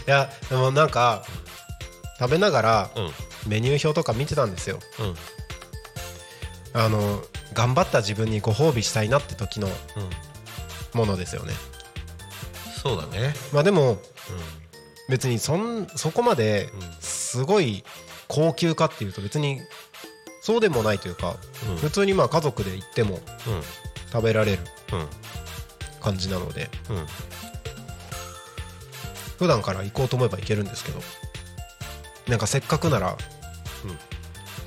[0.05, 0.89] やでもなん。
[0.89, 1.23] か
[2.19, 2.89] 食べながら
[3.47, 4.51] メニュー表とか見てたん。
[4.51, 5.15] ですようん。
[6.73, 7.21] あの
[7.53, 9.73] 頑張った自分にご褒美したいなって時のうん。
[10.99, 11.53] ものですよね。
[12.81, 13.33] そうだね。
[13.53, 13.99] まあでもう
[15.09, 16.81] 別にそんそこまでうん。
[16.99, 17.83] すごい
[18.27, 19.61] 高級かっていうと別に
[20.41, 21.35] そうでもないというか
[21.69, 21.77] うん。
[21.77, 23.21] 普通にまあ家族で行ってもうん。
[24.11, 24.59] 食べられる
[24.93, 25.07] うん。
[26.01, 27.05] 感じなのでうん。
[29.39, 30.99] 普段から行こうと思えば行けるんですけど
[32.27, 33.17] なんかせっかくなら
[33.85, 33.97] うん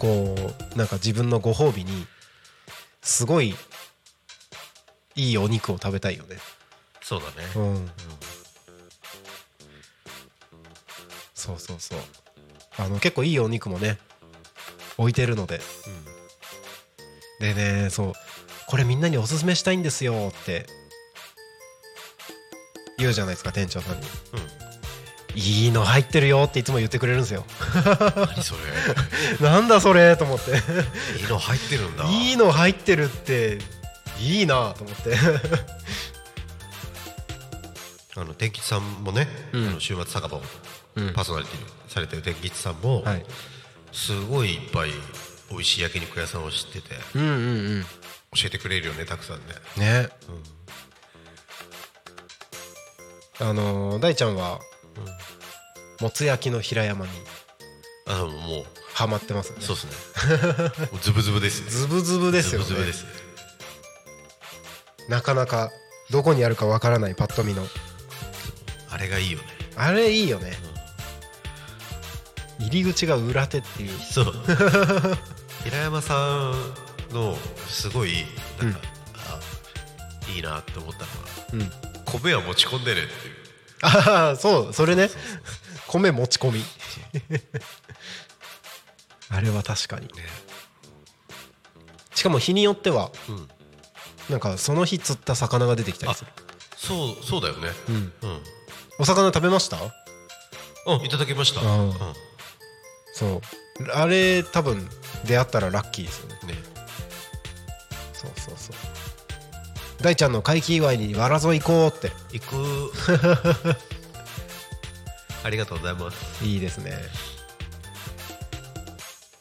[0.05, 0.37] こ
[0.75, 2.07] うなんか自分のご褒美に
[3.01, 3.55] すごい
[5.15, 6.37] いいお肉を食べたいよね。
[7.01, 7.49] そうだね。
[7.57, 7.91] うん。
[11.33, 11.99] そうそうそう。
[12.77, 13.99] あの結構いいお肉もね
[14.99, 15.61] 置いてるので。
[17.41, 18.13] でねそう。
[18.67, 20.67] これみんなにおすすめしたいんですよって
[22.99, 24.07] 言うじゃないですか店長さんに
[25.35, 27.45] いいの入ってるよっていつも言ってくれるんですよ。
[28.17, 28.55] 何そ
[29.41, 29.49] れ。
[29.49, 30.53] なんだそれと思って。
[31.21, 32.05] いいの入ってるんだ。
[32.09, 33.59] いいの入ってるって
[34.21, 35.17] いいなと思って。
[38.17, 39.69] あの天吉さんもね、うん。
[39.69, 43.25] あの週末酒場パーソナリティされてる天吉さんも、はい。
[43.93, 44.91] すごいいっぱい
[45.51, 47.35] 美味しい焼肉屋さんを知っててうんうんう
[47.81, 47.85] ん。
[48.37, 49.43] 教えてくれるよねたくさんね。
[49.79, 50.09] ね、
[53.41, 54.61] あのー大ちゃんは、
[56.01, 57.13] もつ焼きの平山に。
[58.07, 58.65] あのもう。
[58.95, 59.57] ハマってますね。
[59.61, 59.91] そうですね。
[61.03, 61.71] ズブズブですね。
[61.71, 62.67] ズブズブですよね。
[62.67, 63.07] ズブズブです。
[65.09, 65.71] なかなか
[66.11, 67.67] どこにあるかわからないパッと見の。
[68.89, 69.45] あれがいいよね。
[69.77, 70.53] あれいいよね、
[72.61, 73.99] 入り口が裏手っていう。
[73.99, 74.33] そう。
[75.65, 76.53] 平山さ
[77.11, 78.25] んのすごい
[78.63, 78.79] なんか、
[79.17, 79.41] あ
[80.31, 81.09] いいなって思ったのは
[81.55, 81.73] うん。
[82.05, 83.44] 米は持ち込んでねっていう
[83.87, 85.11] ああそうそれね。
[85.89, 86.65] 米持ち込み。
[89.31, 90.07] あれは確かに。
[90.09, 90.13] ね。
[92.15, 93.49] しかも日によってはうん。
[94.31, 96.31] なんかその日釣った魚が出てきたりあする。
[96.77, 97.69] そうそうだよね。
[97.89, 98.13] うん。
[98.23, 98.43] うん。
[98.99, 99.77] お魚食べました？
[100.87, 101.61] うんいただきました。
[101.61, 101.93] あうん。
[103.15, 103.41] そう。
[103.93, 104.89] あれ多分
[105.25, 106.35] 出会ったらラッキーですよね。
[106.55, 106.74] ね
[110.05, 112.13] 大ちゃんの回帰祝いにわらぞ行こうって。
[112.31, 112.93] 行く。
[115.43, 116.45] ありがとうございます。
[116.45, 117.03] いいですね。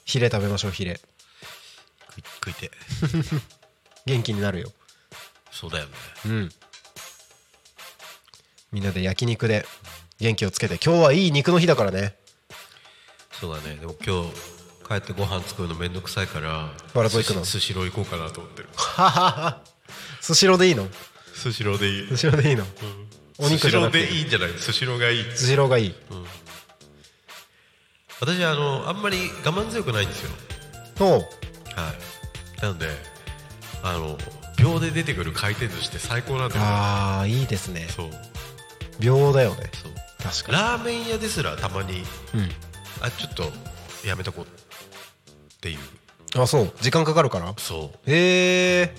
[0.06, 1.02] ヒレ食べましょうヒレ。
[2.46, 2.72] 食いて
[4.08, 4.72] 元気になるよ。
[5.52, 5.92] そうだよね。
[6.28, 6.50] うん。
[8.72, 9.68] みんなで焼肉で
[10.20, 10.76] 元気をつけて。
[10.76, 12.16] 今日はいい肉の日だからね。
[13.38, 13.76] そうだね。
[13.76, 14.32] でも今日
[14.88, 17.44] 帰ってご飯作るのめんどくさいからバラゾ行くの？
[17.44, 18.70] スシロー行こうかなと思ってる。
[18.78, 19.73] ははは
[20.24, 20.88] スシローでいいの？
[21.34, 22.08] スシローでいい。
[22.08, 22.64] スシローでいいの？
[23.40, 24.08] お肉じゃなくて。
[24.08, 24.50] スシローでいいんじゃない？
[24.58, 25.24] スシローがいい。
[25.36, 25.96] スシローがいい。
[28.22, 30.32] 私あのあんまり我慢強くないんですよ。
[31.02, 31.10] おう。
[31.10, 32.62] はい。
[32.62, 32.88] なので
[33.84, 34.18] あの
[34.58, 37.88] 秒で出てくる回転寿司って最高なんだよああいいですね。
[37.90, 38.10] そう。
[39.02, 39.72] 秒だよね。
[39.74, 39.92] そう。
[40.24, 42.04] 確かラーメン屋ですらたまにに
[43.02, 43.52] あちょっと
[44.08, 44.48] やめとこうっ
[45.60, 45.80] ていう。
[45.80, 46.72] うんあそう。
[46.80, 47.54] 時間かかるから？
[47.58, 48.10] そう。
[48.10, 48.96] へえ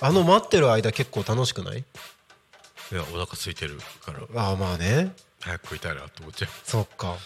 [0.00, 1.78] あの待ってる間結構楽しくない？
[1.78, 4.20] いやお腹空いてるから。
[4.40, 5.12] ああまあね。
[5.40, 6.50] 早く食いたいなと思っちゃう。
[6.64, 7.16] そっか。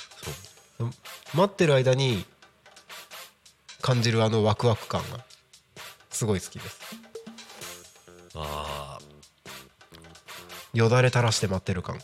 [0.78, 0.90] そう。
[1.34, 2.24] 待ってる間に
[3.82, 5.20] 感じるあのワクワク感が
[6.10, 6.78] すごい好きです。
[8.34, 8.98] あ
[10.72, 11.98] よだれ垂らして待ってる感。
[11.98, 12.00] あ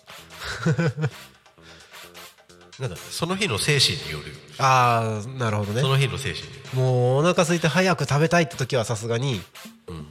[2.83, 4.31] なんかその日の精神による。
[4.33, 5.81] よああなるほどね。
[5.81, 6.77] その日の精神による。
[6.79, 9.45] もうお腹空いて早く食べたいって時はさすがにうん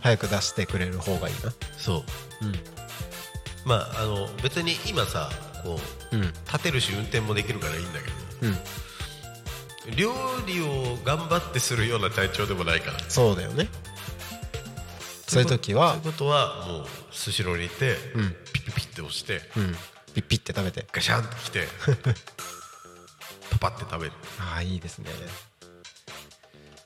[0.01, 1.53] 早く出してくれる方がいいな。
[1.78, 2.45] そう。
[2.45, 2.53] うん。
[3.65, 5.30] まああの別に今さ
[5.63, 5.80] こ
[6.11, 6.21] ううん。
[6.21, 8.15] 立てるし運転もできるからいいんだけど。
[8.41, 9.95] うん。
[9.95, 10.13] 料
[10.47, 12.99] 理を頑張ってするような体調でもないから。
[13.09, 13.67] そうだよね。
[15.28, 18.36] そういう時はそういうことはもうスシローに行って、うん。
[18.53, 19.76] ピッピッピッて押してうん。
[20.13, 20.86] ピッピッて食べて。
[20.91, 21.67] ガシャンと来て
[23.51, 24.13] パパって食べる。
[24.39, 25.09] ああいいですね。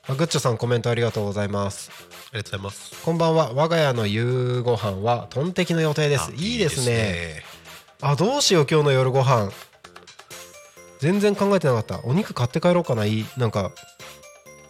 [0.08, 1.90] あグッチョさんコメントありがとうございます
[2.32, 3.04] ありがとうございます。
[3.04, 3.52] こんばんは。
[3.54, 6.30] 我が家の夕ご飯はトンテキの予定です。
[6.30, 6.94] あいいですね。
[6.94, 7.42] ね。
[8.00, 9.50] あどうしよう今日の夜ご飯。
[11.00, 12.00] 全然考えてなかった。
[12.04, 13.04] お肉買って帰ろうかな。
[13.04, 13.72] いいなんか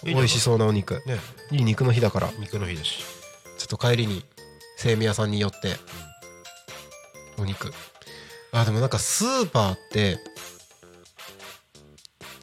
[0.02, 1.02] 美味しそうなお肉。
[1.04, 1.18] ね。
[1.50, 2.30] いい肉の日だから。
[2.38, 3.04] 肉の日だし。
[3.58, 4.24] ちょっと帰りに
[4.78, 5.76] 精味屋さんに寄って
[7.36, 7.74] お肉。
[8.52, 10.16] あでもなんかスーパーって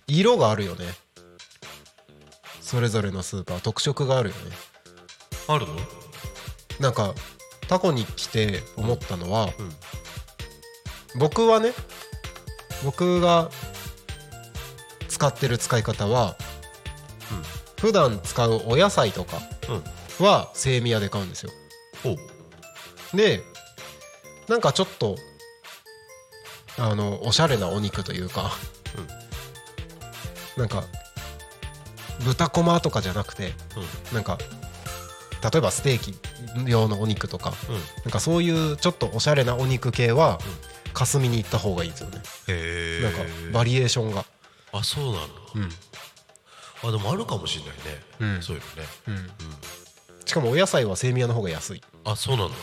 [0.05, 0.85] 色があるよね。
[2.61, 3.59] それぞれのスーパー。
[3.61, 4.66] 特色があるよね
[5.47, 5.75] あるの？
[6.79, 7.13] なんか
[7.67, 9.71] タコに来て思ったのは、うん。
[11.19, 11.71] 僕はね
[12.83, 13.49] 僕が
[15.07, 16.37] 使ってる使い方は、
[17.79, 19.37] 普段使うお野菜とか
[19.69, 20.25] うん。
[20.25, 21.51] は精味屋で買うんですよ。
[23.13, 23.41] で
[24.47, 25.15] なんかちょっと
[26.79, 28.51] あのおしゃれなお肉というか、
[30.57, 30.83] なんか
[32.25, 33.53] 豚こまとかじゃなくて
[34.11, 34.37] なんか
[35.43, 36.15] 例えばステーキ
[36.69, 37.75] 用のお肉とかうん。
[37.75, 40.39] うんなんかそういうちょっとおしゃれなお肉系は
[40.93, 42.21] 霞に行った方がいいですよね。
[42.47, 43.19] へえなんか
[43.53, 44.25] バリエーションが。
[44.71, 45.19] あそうなんだ。
[45.55, 45.69] うん。
[46.89, 48.41] あでもあるかもしれないね、うん。
[48.41, 48.89] そういうのね。
[49.07, 49.31] うん。
[50.25, 51.81] しかもお野菜は精味屋の方が安い。
[52.05, 52.55] あそうなんだ。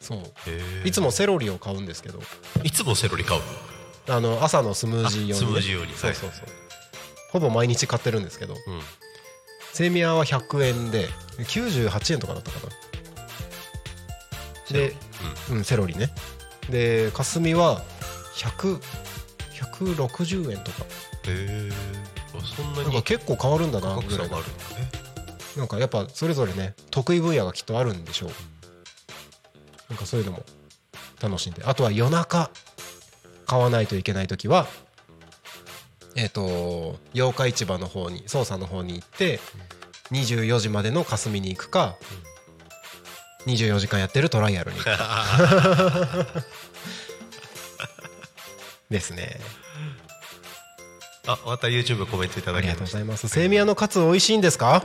[0.00, 0.18] そう。
[0.84, 2.20] いつもセロリを買うんですけど。
[2.62, 3.40] いつもセロリ買う
[4.08, 4.16] の？
[4.16, 5.94] あの朝のスムージー用に、ね、あスムージー用に。
[5.94, 6.46] そうそうそう。
[7.32, 8.54] ほぼ毎日買ってるんですけど。
[8.54, 8.80] うん。
[9.72, 11.08] 精味屋は100円で
[11.44, 12.72] 98円とかだったかな。
[14.70, 14.94] で、
[15.50, 16.10] うん、セロリね。
[16.70, 17.82] で霞は
[18.36, 18.80] 100
[19.54, 20.84] 160円とか。
[21.24, 21.70] へえ
[22.56, 24.90] そんなになんか結構変わるんだなぐらい差があるんだね
[25.56, 28.30] なんかやっぱそれぞれね得意分野がきっとあるんでしょう。
[29.88, 30.44] なんかそういうのも
[31.20, 31.64] 楽しんで。
[31.64, 32.50] あとは夜中
[33.46, 34.68] 買わないといけない時は
[36.14, 39.40] えっ、と八日市場の方に捜査の方に行って
[40.12, 41.96] 24時までの霞に行くか
[43.46, 46.26] 24時間やってるトライアルに行くか。
[48.90, 49.40] ですね。
[51.26, 53.28] あまた YouTube コメントいたありがとうございます。
[53.28, 54.84] 精味屋のカツ美味しいんですか？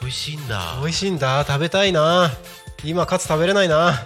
[0.00, 0.78] 美味しいんだ。
[0.80, 1.44] 美味しいんだ。
[1.46, 2.30] 食べたいな。
[2.82, 4.02] 今カツ食べれないな。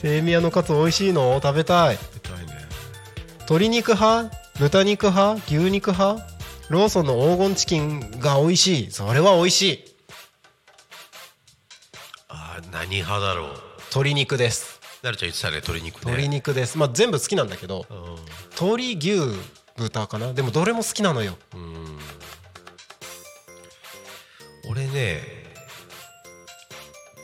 [0.00, 1.38] 精味屋のカツ美味しいの？
[1.42, 1.96] 食べたい。
[1.98, 2.66] 食べたいね。
[3.40, 4.34] 鶏肉派？
[4.58, 5.40] 豚肉派？
[5.46, 6.33] 牛肉派？
[6.70, 8.90] ローソンの黄金チキンが美味しい。
[8.90, 9.84] それは美味しい。
[12.28, 13.48] あー何派だろう。
[13.90, 14.80] 鶏肉です。
[15.02, 16.00] なるちゃん言ってたね鶏肉ね。
[16.06, 16.78] 鶏肉です。
[16.78, 17.96] まあ全部好きなんだけどうん。
[18.52, 19.18] 鶏牛
[19.76, 20.32] 豚かな？
[20.32, 21.36] でもどれも好きなのよ。
[21.54, 21.98] うん。
[24.70, 25.20] 俺ね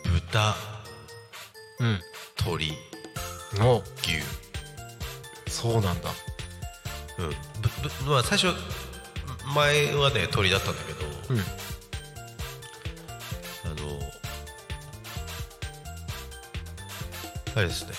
[0.05, 0.55] 豚。
[1.81, 2.01] うん。
[2.39, 2.73] 鶏。
[3.63, 3.83] お。
[4.03, 4.21] 牛。
[5.51, 6.11] そうなんだ。
[7.19, 7.29] うん。
[7.31, 7.35] ぶ
[8.05, 8.55] ぶまあ最初
[9.55, 11.39] 前はね鳥だったんだけど、うん。
[11.39, 11.43] あ
[13.81, 14.01] の
[17.57, 17.93] あれですね。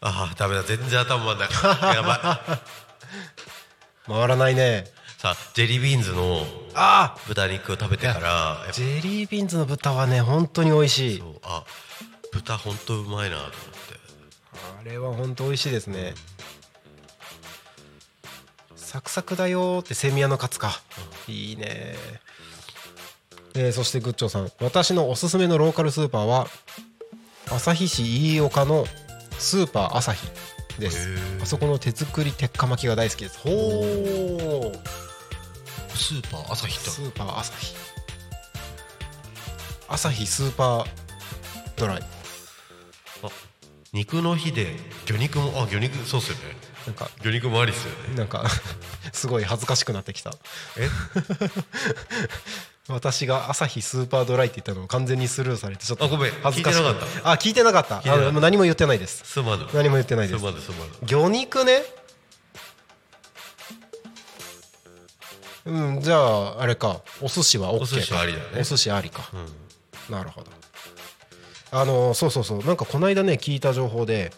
[0.00, 0.62] ああダメだ。
[0.62, 1.48] 全然頭回んない。
[1.94, 2.60] やば
[4.06, 4.10] い。
[4.10, 4.86] 回らないね。
[5.18, 11.18] さあジェリービーンズのあ豚肉を食べてからジェリービーンズの豚はね本当に美味しい。
[11.18, 11.40] そう。
[11.42, 11.64] あ
[12.32, 14.00] 豚本当うまいなと思って。
[14.80, 16.14] あれは本当美味しいですね
[18.90, 20.80] サクサクだよーってセミヤのカツか。
[21.28, 21.94] いいね
[23.54, 24.50] えーそしてグッチョさん。
[24.60, 26.48] 私のおすすめのローカルスーパーは
[27.48, 28.84] 旭市飯岡の
[29.38, 30.26] スーパー朝日
[30.80, 31.08] です。
[31.40, 33.38] あそこの手作り鉄火巻きが大好きです。
[33.38, 34.72] ほー。
[35.94, 37.76] スーパー朝日とスーパー朝日
[39.86, 40.86] 朝日スーパー
[41.76, 42.02] ドライ。
[43.92, 44.74] 肉の日で
[45.06, 48.14] 魚肉もあ魚肉そうっすよねなんか魚肉もありっすよね。
[48.16, 48.44] なんか
[49.12, 50.32] すごい恥ずかしくなってきた。
[50.78, 50.88] え？
[52.88, 56.32] 私が朝日スーパードライって言ったのを完全にスルーされてちょっとあごめん。
[56.42, 57.30] 恥ずかしく聞いてなかった。
[57.30, 57.94] あ聞いてなかった。
[57.96, 58.38] 聞いてなかった。
[58.38, 59.22] あ何も言ってないです。
[59.24, 59.66] すまぬ。
[59.72, 60.38] 何も言ってないです。
[60.40, 60.90] すまぬすまぬ。
[61.06, 61.84] 魚肉ね？
[65.66, 67.02] うんじゃああれか。
[67.20, 67.82] お寿司は OK か。
[67.82, 68.60] お寿司はありだよね。
[68.60, 69.28] お寿司ありか。
[70.08, 70.14] うん。
[70.16, 70.50] なるほど。
[71.72, 72.64] あのそうそうそう。
[72.64, 74.32] なんかこの間ね聞いた情報で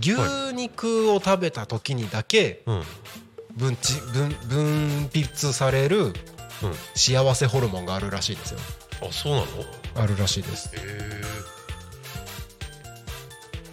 [0.00, 0.16] 牛
[0.54, 2.82] 肉を食べた時にだけうん。
[3.56, 6.14] 分ち分分泌されるうん。
[6.94, 8.60] 幸せホルモンがあるらしいですよ。
[9.02, 9.46] あそうなの？
[9.96, 10.74] あるらしいです。
[10.76, 10.80] へ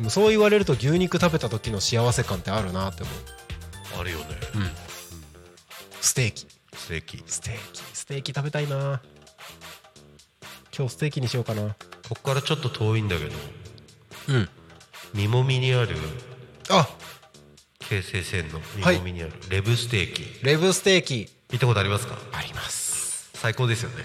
[0.02, 0.10] え。
[0.10, 3.16] そう言われると牛肉食べた時の幸せ感ってあるなって思う。
[4.02, 4.26] あるよね。
[6.02, 6.48] ステーキ。
[6.76, 7.24] ステーキ。
[7.26, 7.82] ステーキ。
[7.94, 9.02] ステーキ食べたいな。
[10.78, 11.76] 今日ステーキにしようかな。
[12.10, 13.32] ここからちょっと遠いんだけど。
[14.30, 14.50] うん
[15.16, 15.96] 三もみにある
[16.70, 16.90] あ。
[17.80, 18.96] 京成線のはい。
[18.96, 21.30] 三もみにあるレブステーキ、レブステーキ。
[21.52, 22.18] 行ったことありますか？
[22.34, 23.30] あります。
[23.34, 24.04] 最高ですよね。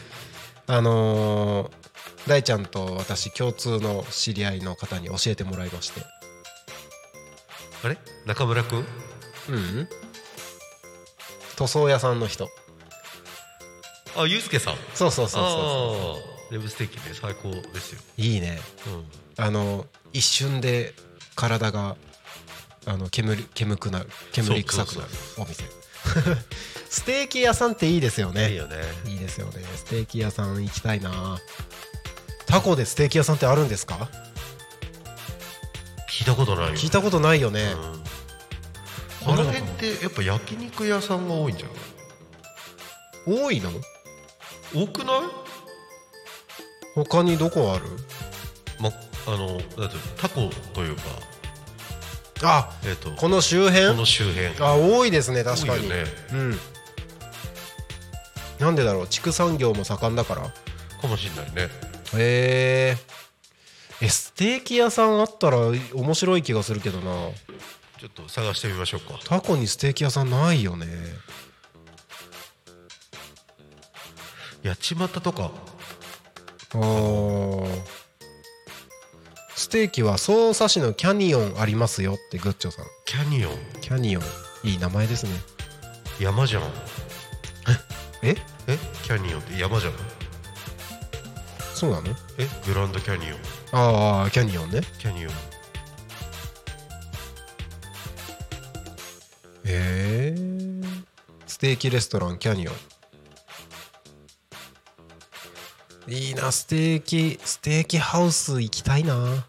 [0.69, 1.81] あのー
[2.29, 6.03] 大ちゃんと私共通の知り合いの方に教えてもらいまして。
[7.83, 7.97] あれ？
[8.27, 9.89] 中村くんうん。
[11.57, 12.49] 塗装屋さんの人。
[14.17, 14.75] あゆうすけさん？
[14.95, 16.15] そうそうそうそあ
[16.51, 18.61] あレブステーキね最高ですよ、ういいね。
[19.39, 20.95] うん、あの一瞬で
[21.35, 21.97] 体が
[22.87, 25.09] あの煙煙くなる煙臭くなる。
[25.39, 25.65] お店。
[26.89, 28.51] ステーキ屋さんっていいですよね。
[28.51, 28.77] いいよね。
[29.07, 29.63] いいですよね。
[29.77, 31.39] ステーキ屋さん行きたいな。
[32.47, 34.09] タコでステーキ屋さんってあるんですか？
[36.09, 38.03] 聞いたことないよ聞いたことないよね、うん。
[39.27, 43.41] この辺ってやっぱ焼肉屋さんが多いんじゃない？
[43.43, 43.71] 多いの？
[44.75, 45.21] 多くない？
[46.95, 47.87] 他にどこある？
[47.91, 47.97] ま
[49.27, 51.03] あのなんてタコというか。
[52.43, 53.89] あえっ、とこの周辺？
[53.89, 54.59] この周辺。
[54.61, 55.89] あ多いですね確かに。
[55.89, 56.05] ね。
[56.33, 56.59] うん。
[58.59, 60.43] なんでだろう畜産業も盛んだから？
[61.01, 61.69] かもしれないね。
[62.15, 62.97] へえ。
[64.03, 67.13] えステーキ屋さんあったら面白い気がするけどな。
[67.99, 69.19] ちょっと探してみましょうか。
[69.25, 70.87] タコにステーキ屋さんないよね。
[74.65, 75.51] 八街とか。
[76.73, 78.00] あー
[79.61, 82.87] ステーキは匝瑳市のキャニオンありますよってグッチョさん。
[83.05, 83.53] キャニオン？
[83.83, 84.23] キャニオン。
[84.65, 85.33] いい名前ですね。
[86.19, 86.63] 山じゃん。
[88.23, 88.37] え？
[88.67, 88.79] え？
[89.03, 89.59] キャニオンって？
[89.61, 89.93] 山じゃん
[91.75, 92.09] そうなの？
[92.39, 92.49] え？
[92.67, 93.39] グランドキャニオン。
[93.73, 94.81] ああキャニオンね。
[94.99, 95.33] キャニオン。
[95.33, 95.35] へ
[99.67, 100.35] え
[101.47, 102.75] ステーキレストランキャニオン。
[106.09, 109.45] いいなステーキステーキハウス行きたいな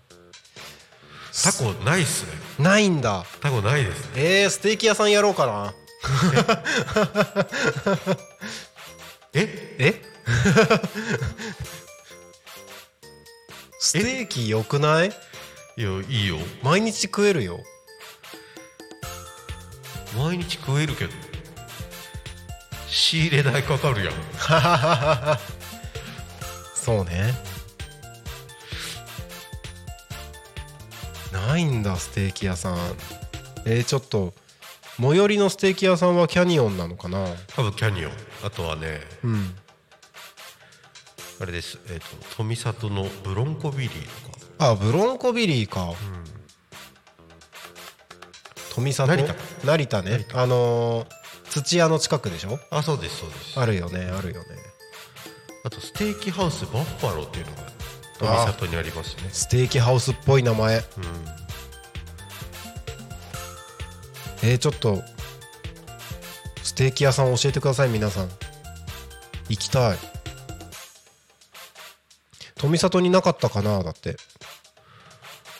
[1.43, 2.31] タコないっすね。
[2.59, 3.25] ないんだ。
[3.41, 4.11] タコないですね。
[4.15, 5.73] えー、ステーキ屋さんやろうかな。
[9.33, 9.75] え？
[9.79, 10.01] え？
[13.79, 15.09] ステーキ良くない？
[15.77, 16.37] いやいいよ。
[16.63, 17.59] 毎日食えるよ。
[20.17, 21.13] 毎日食えるけど。
[22.87, 24.13] 仕入れ代かかるやん。
[26.75, 27.33] そうね
[31.65, 32.77] ないんだステーキ屋さん。
[33.65, 34.33] えー、ちょっと
[34.99, 37.25] 最寄りのステーキ屋さんはキャニオンなのかな？
[37.47, 38.11] 多分キャニオン。
[38.43, 39.55] あとはねうん。
[41.39, 41.79] あれです。
[41.89, 44.71] えっ、と富里のブロンコビリーとか。
[44.71, 45.93] あブロンコビリーか、
[48.75, 50.27] 富里成田成田ね。
[50.33, 51.07] あのー
[51.51, 52.59] 土屋の近くでしょ？
[52.69, 53.59] あそうですそうです。
[53.59, 54.45] あるよねあるよね。
[55.65, 57.63] あとステーキハウスバッファローっていうのが
[58.17, 59.29] 富里にありますね。
[59.33, 60.77] ステーキハウスっぽい名前。
[60.77, 60.83] うん
[64.43, 65.03] えー、ちょっと
[66.63, 68.29] ステーキ屋さん教えてください皆さん。
[69.49, 69.97] 行きたい。
[72.55, 74.17] 富里になかったかなだって。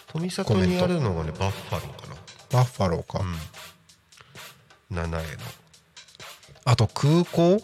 [0.08, 2.16] 富里にあるのがねバッファローか
[2.52, 3.24] バッファローか、
[4.90, 5.40] な七重の。
[6.66, 7.62] あと空港？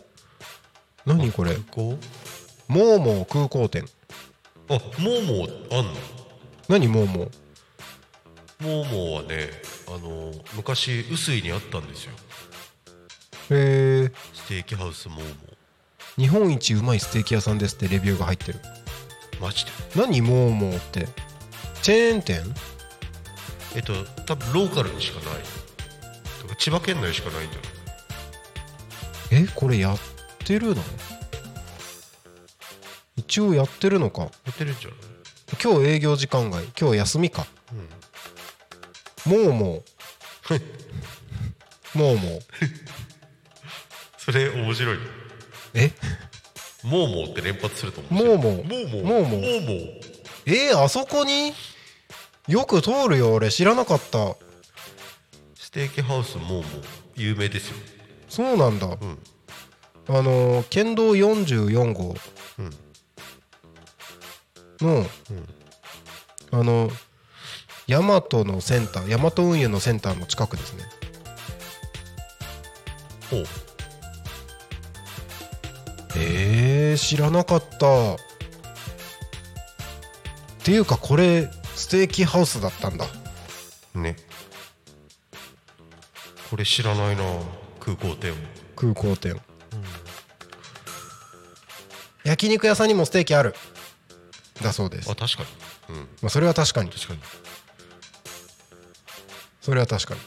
[1.05, 1.55] 何これ？
[1.71, 1.97] こ
[2.67, 3.83] モーモー空港店。
[3.83, 3.87] う
[4.69, 5.93] あモーモーあんの？
[6.69, 7.31] 何モーモー？
[8.59, 9.49] モーモーはね
[9.87, 12.11] あの昔臼井にあったんですよ。
[13.49, 15.25] へえステーキハウスモーモ
[16.17, 18.59] 日本一うまいステーキ屋さんですってレビューが入ってる。
[19.39, 19.71] ーマジで？
[19.95, 20.21] 何？
[20.21, 21.07] モーモーって。
[21.81, 22.43] チェーン店？
[23.75, 23.93] えっと
[24.25, 25.39] 多分ローカルにしかない。
[26.41, 27.61] とか千葉県内しかないんじゃ
[29.35, 29.97] ないえこれやっ
[30.45, 30.83] てるの？
[33.15, 34.23] 一応やってるのか。
[34.23, 34.97] やってるんじゃない？
[35.63, 36.65] 今日営業時間外。
[36.79, 37.47] 今日休みか
[39.27, 39.83] もうも
[41.95, 42.39] うもうもう
[44.17, 44.97] それ面白い。
[45.73, 45.91] え？
[46.83, 48.25] もうもうって連発すると思う。
[48.25, 49.41] もうもうもうもうもうもう
[50.45, 51.53] えー、あそこに？
[52.47, 53.51] よく通るよ俺。
[53.51, 54.35] 知らなかった。
[55.55, 56.63] ステーキハウスもうもう
[57.15, 57.75] 有名ですよ。
[58.29, 59.19] そうなんだ、うん、
[60.07, 62.15] あの県道44号。
[64.79, 65.07] の、うん、
[66.51, 66.89] あの
[67.87, 70.83] 大和のセンター大和運輸のセンターの近くですね。
[73.29, 73.45] ほう。
[76.17, 78.15] えー、知らなかった。
[78.15, 78.17] っ
[80.63, 83.05] ていうかこれステーキハウスだったんだ。
[83.95, 84.17] ね。
[86.49, 87.23] これ知らないな
[87.79, 88.33] 空港店。
[88.75, 89.39] 空港店、
[92.23, 93.55] 焼肉屋さんにもステーキある。
[94.61, 95.09] だそうです。
[95.09, 95.43] あ確か
[95.89, 95.95] に。
[95.95, 96.01] うん。
[96.21, 96.89] まあ、それは確かに。
[96.89, 97.19] 確かに
[99.67, 100.21] それは確かに。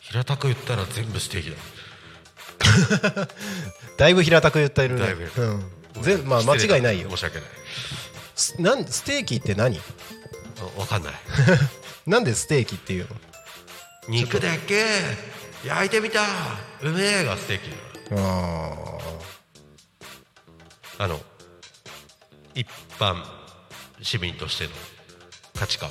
[0.00, 3.28] 平たく言ったら全部ステーキだ。
[3.98, 5.00] だいぶ平たく言ってるね。
[5.02, 5.30] だいぶ。
[5.36, 6.02] うん。
[6.02, 7.10] 全まあ間違いないよ。
[7.10, 7.48] 申し訳ない。
[8.34, 9.78] すなんステーキって何？
[9.78, 11.14] あわかんない。
[12.08, 13.16] なんでステーキっていうの？
[14.08, 14.82] 肉だっけ？
[15.66, 16.22] 焼いてみた。
[16.80, 17.70] うめえがステーキ
[18.16, 18.98] あ
[20.96, 21.20] あの
[22.54, 22.66] 一
[22.98, 23.22] 般
[24.00, 24.70] 市民としての
[25.58, 25.90] 価値観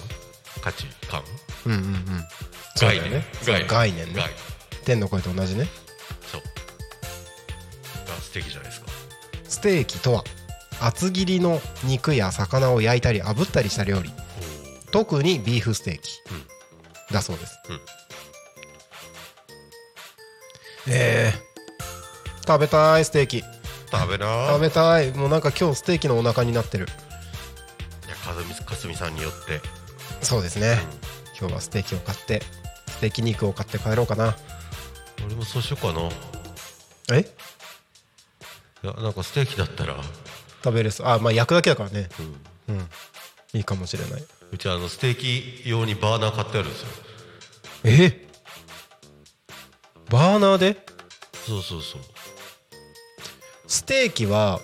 [0.64, 1.22] 価値観？
[1.22, 1.26] ー
[1.66, 2.04] うんうんうん。
[2.76, 3.26] そうだよね。
[3.46, 3.68] 概念。
[3.68, 4.14] 概念ね。
[4.22, 4.30] 概
[4.86, 5.68] 天の声と同じね。
[6.32, 6.42] そう。
[8.08, 8.88] がステーキじゃないですか。
[9.44, 10.24] ステーキとは
[10.80, 14.12] 厚切りの肉や魚を焼いたり炙ったりした料理。
[14.92, 16.46] 特にビーフステーキ、うん。
[17.14, 17.80] だそうです、うん。
[20.88, 23.44] えー、食べたいステーキ。
[23.92, 25.12] 食べな食べたい。
[25.12, 26.88] もうなんか今日ステーキのお腹になってる。
[28.08, 29.62] いやかずみかすみさんによって
[30.24, 30.80] そうですね、
[31.40, 32.42] 今日はステーキを買って
[32.88, 34.36] ステーキ肉を買って帰ろうかな。
[35.26, 36.08] 俺もそうしようかな。
[36.08, 36.12] い
[37.12, 37.28] え
[38.82, 39.96] やなんかステーキだったら。
[40.64, 41.08] 食べれそう。
[41.08, 42.10] あまあ焼くだけだからね。
[42.70, 42.90] うん、
[43.54, 44.24] いいかもしれない。
[44.52, 46.88] うちあのステーキ用にバーナー買ってあるんですよ。
[47.84, 48.28] え？
[50.10, 50.86] バーナーで？
[51.46, 52.02] そうそうそう。
[53.68, 54.60] ステーキは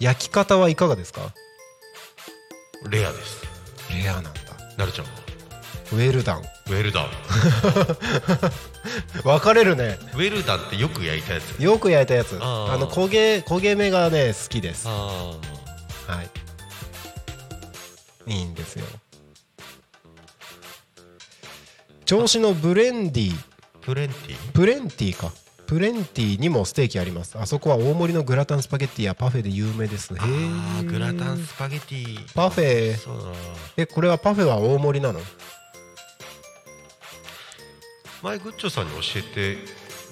[0.00, 1.34] 焼き方はいかがですか？
[2.88, 3.47] レアです
[3.92, 4.30] レアなんだ。
[4.76, 5.10] なるちゃんは？
[5.92, 6.40] ウェルダン。
[6.40, 7.08] ウェルダン。
[9.24, 9.98] 分かれるね。
[10.14, 11.62] ウェルダンってよく焼いたやつ？
[11.62, 12.38] よく焼いたやつ。
[12.42, 14.86] あの焦げ焦げ目がね好きです。
[14.86, 15.36] は
[16.08, 16.30] あい。
[18.32, 18.84] いいんですよ。
[22.04, 23.34] 調子のブレンディ。
[23.34, 23.38] あ
[23.80, 25.32] プレンティプレンティか
[25.68, 27.38] プレンティにもステーキあります。
[27.38, 32.32] あそこは大盛りのグラタンスパゲッティやパフェで有名ですへあえーグラタンスパゲティ。
[32.34, 32.96] パフェ。
[33.76, 35.20] えこれはパフェは大盛りなの？
[38.22, 39.56] 前グッチョさんに教えてい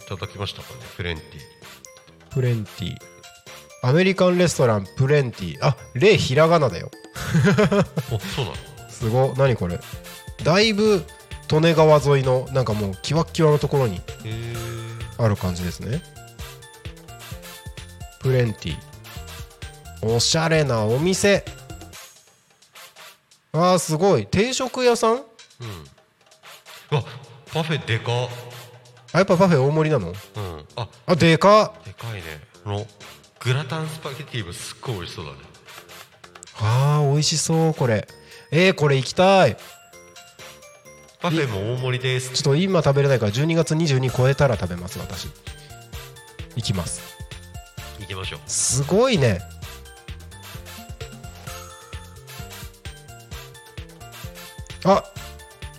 [0.08, 1.26] ただきましたかねプレンティ
[2.34, 2.94] プレンティ
[3.82, 6.90] アメリカンレストランプレンティあレひらがなだよ。
[8.12, 8.90] おそうなの？
[8.90, 9.80] すご何これ？
[10.44, 11.02] だいぶ
[11.50, 14.75] 利根川沿いのなんかもうキワッキワのところにへえ
[15.18, 16.02] ある感じですね。
[18.20, 18.76] プレンティ。
[20.02, 21.44] おしゃれなお店。
[23.52, 24.26] あーすごい。
[24.26, 25.14] 定食屋さん？
[25.14, 25.22] うん。
[26.92, 27.04] うわ
[27.52, 28.24] パフェでか。
[28.24, 28.28] っ
[29.12, 30.08] あやっぱパフェ大盛りなの？
[30.08, 30.14] うん。
[30.76, 31.72] ああでか。
[31.80, 32.22] っでかいね。
[32.64, 32.86] この
[33.40, 35.38] グラタンスパゲティもすっごい美味しそうだね。
[36.60, 38.06] あー美味しそうこれ。
[38.50, 39.56] えー、これ行きたい
[41.26, 42.34] パフェも大盛りです。
[42.34, 45.26] ちょっと今食べれないから12月22超えたら食べます私。
[46.54, 47.02] 行きます。
[47.98, 48.40] 行きましょう。
[48.46, 49.40] すごいね。
[54.84, 55.02] あ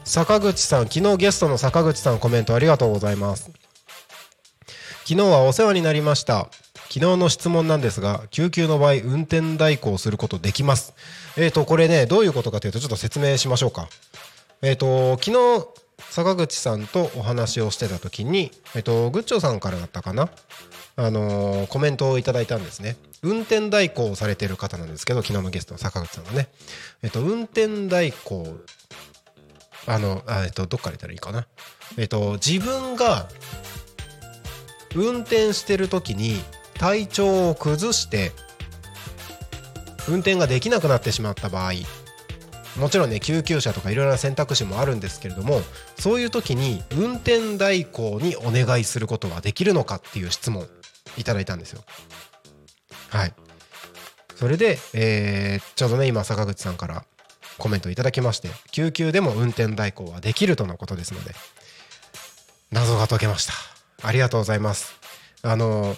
[0.03, 0.89] 坂口さん。
[0.89, 3.49] 昨日ゲストの坂口さんコメントありがとうございます。
[5.05, 6.49] 昨日はお世話になりました。
[6.89, 10.93] 昨日の質問なんですが救急の場合運転代行することできます。
[11.37, 13.87] えーとこれねどういうことかというとちょっと説明しましょうか
[14.61, 15.67] えーと昨日
[16.09, 20.29] 坂口さんとお話をしてた時にえっ、とグッチョさんからだったかな？
[20.95, 22.97] あのーコメントをいただいたんですね。
[23.23, 26.49] 運転代行をされてる方なんですけど昨日のゲストの坂口さんがね。
[27.03, 28.57] えっ、と運転代行
[29.85, 31.47] あのあえっ、とどっから言ったらいいかな？
[31.97, 33.27] えっ、と自分が
[34.95, 36.39] 運転してる時に
[36.75, 38.31] 体調を崩して
[40.07, 41.73] 運転ができなくなってしまった場合
[42.79, 45.61] もちろんね救急車とかいろいろな選択肢もあるんですけれども
[45.97, 50.67] そういう時に運転代行にお願いすることはできるのかっていう質問
[51.17, 51.83] いただいたんですよ。
[53.09, 53.33] はい。
[54.35, 57.05] それで、えーちょうどね今坂口さんから
[57.57, 61.31] コメントいただきまして救急でも運転代行はできるとのことですので
[62.71, 63.53] 謎が解けました。
[64.03, 64.95] ありがとうございます。
[65.41, 65.95] あの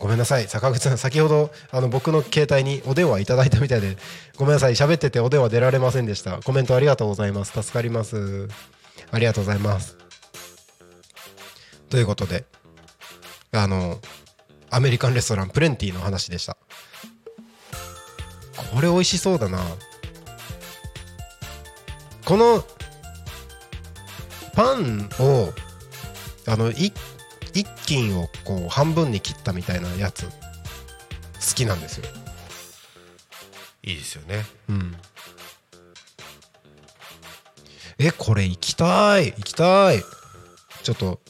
[0.00, 0.48] ごめんなさい。
[0.48, 3.98] 坂口さん先ほどあの僕の携帯にお電話いただいたみたいで
[4.36, 4.74] ごめんなさい。
[4.74, 6.40] 喋っててお電話出られませんでした。
[6.40, 7.52] コメントありがとうございます。
[7.62, 8.48] 助かります。
[9.12, 9.96] ありがとうございます。
[11.90, 12.46] ということで
[13.52, 14.00] あの
[14.70, 16.56] アメリカンレストランプレンティの話でした。
[18.74, 19.60] これ美味しそうだな。
[22.24, 22.64] この
[24.54, 25.52] パンを
[26.46, 26.92] あのい
[27.54, 30.30] 一斤をこう半分に切ったみたいなやつ好
[31.54, 32.04] きなんですよ。
[33.82, 34.44] いいですよね。
[34.68, 34.96] うん。
[37.98, 39.32] えこれ行きたい。
[39.32, 40.02] 行きたい。
[40.82, 41.20] ちょっと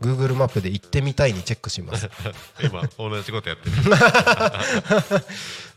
[0.00, 2.10] Google マップで行ってみたいにチェックします。
[2.62, 3.76] 今同じことやってる。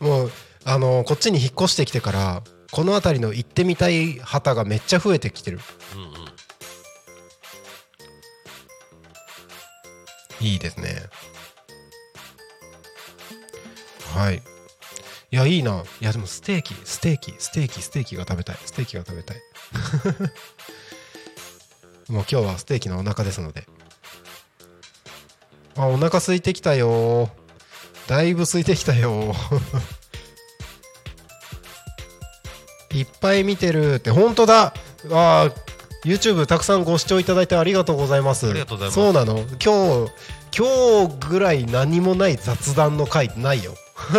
[0.00, 0.32] もう
[0.64, 2.42] あのこっちに引っ越してきてから
[2.72, 5.60] この辺りの行ってみたい旗がめっちゃ増えてきてる。
[5.94, 6.25] うんうん
[10.40, 11.02] いいですね。
[14.14, 14.42] はい。
[15.30, 15.82] いやいいな。
[16.00, 18.56] いやでもステーキステーキステーキステーキが食べたい。
[18.64, 19.36] ステーキが食べたい。
[22.08, 23.66] もう今日はステーキのお腹ですので。
[25.76, 27.30] あお腹空いてきたよ。
[28.06, 29.34] だいぶ空いてきたよ。
[32.92, 34.10] いっぱい見てるって。
[34.10, 34.72] 本当だ。
[35.10, 35.65] あー
[36.06, 38.48] YouTube たくさんご視聴いただいてありがとうございます。
[38.48, 38.94] ありがとうございます。
[38.94, 39.40] そうなの。
[39.62, 40.12] 今日
[40.56, 43.74] 今日ぐらい何もない雑談の回ないよ。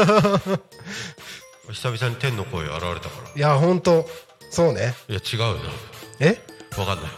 [1.72, 3.30] 久々に天の声現れたから。
[3.36, 4.06] いや本当
[4.52, 4.96] そうね。
[5.08, 5.56] いや違うよ。
[6.20, 6.38] え？
[6.78, 7.12] わかんない。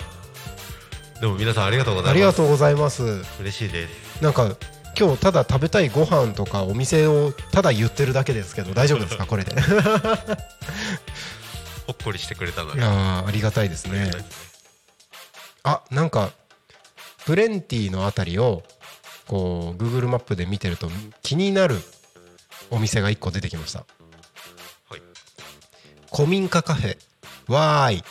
[1.19, 2.11] でも皆さんありがとうございます。
[2.11, 3.03] ありがとうございます。
[3.41, 4.21] 嬉しいです。
[4.21, 4.55] なんか
[4.99, 9.25] 今日ただ食べたいご飯とかお店をただ言ってるだけですけど大丈夫ですか？
[9.27, 9.51] これで。
[9.51, 9.55] い
[11.87, 14.11] ほっこりしてくれたのでやーありがたいですね
[15.63, 16.31] あなんか
[17.25, 18.63] プレンティのあたりを
[19.27, 20.89] こう Google マップで見てると
[21.21, 21.77] 気になる
[22.71, 23.79] お店が1個出てきました。
[24.89, 25.01] はい。
[26.15, 26.97] 古民家カフェ。
[27.47, 28.03] わーい。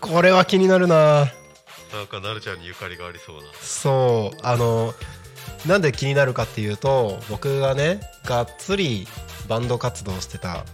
[0.00, 1.26] これは気になるな
[1.92, 3.42] なんかなるちゃんにゆかりがありそうな。
[3.60, 4.38] そう。
[4.42, 4.94] あの
[5.66, 9.06] なんで気になるかっていうと僕がねがっつり
[9.48, 10.64] バンド活動してた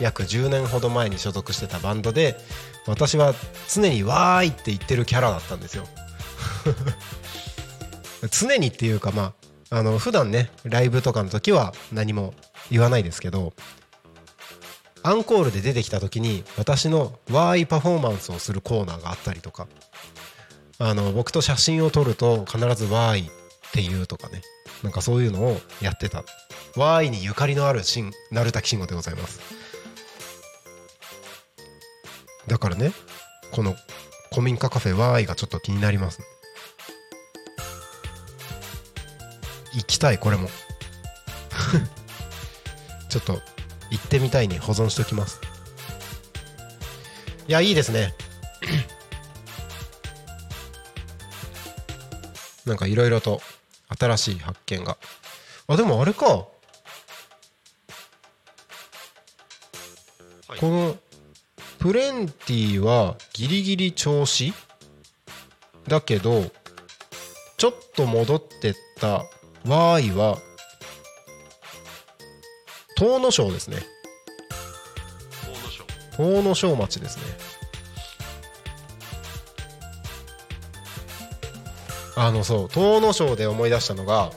[0.00, 2.36] 約10年ほど前に所属してたバンドで
[2.86, 3.34] 私は
[3.68, 5.86] 常に「わーい」って言ってるキャラだったんですよ。
[8.30, 9.32] 常にっていうかま
[9.70, 12.34] ああの普段ねライブとかの時は何も
[12.70, 13.52] 言わないですけど
[15.02, 19.68] アンコールで出てきた時に私の「わーい」パフォーマンスをするコーナーがあったりとか
[20.78, 24.42] あの僕と写真を撮ると必ず「わーい」って言うとかね。
[24.82, 26.24] なんかそういうのをやってた
[26.76, 29.59] 「わーい」にゆかりのあるしん鳴滝慎吾でございます。
[32.46, 32.92] だからね
[33.52, 33.74] この
[34.30, 36.20] 古民家カフェ「わーい」がちょっと気になります。
[39.72, 40.48] 行きたいこれも。
[43.08, 43.40] ちょっと
[43.90, 45.40] 行ってみたいに保存しときます。
[47.48, 48.14] いやいいですね。
[52.66, 53.42] なんかいろいろと
[53.98, 54.96] 新しい発見が。
[55.66, 56.46] あでもあれか、は
[60.56, 60.58] い。
[60.58, 60.96] この
[61.80, 64.52] プレンティはギリギリ調子
[65.88, 66.44] だけど
[67.56, 69.24] ちょっと戻ってった
[69.66, 70.36] ワーイは
[72.96, 73.78] 遠野省ですね。
[76.18, 77.22] 遠野省町ですね。
[82.14, 84.30] あのそう遠野省で思い出したのが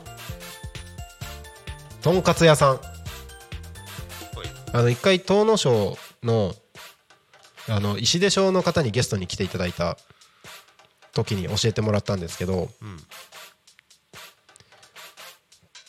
[2.01, 2.79] とんかつ屋さん。
[4.71, 6.55] あの一回遠野省の
[7.69, 9.97] あの石出省の方にゲストに来ていただいた
[11.13, 12.97] 時に教えてもらったんですけどうん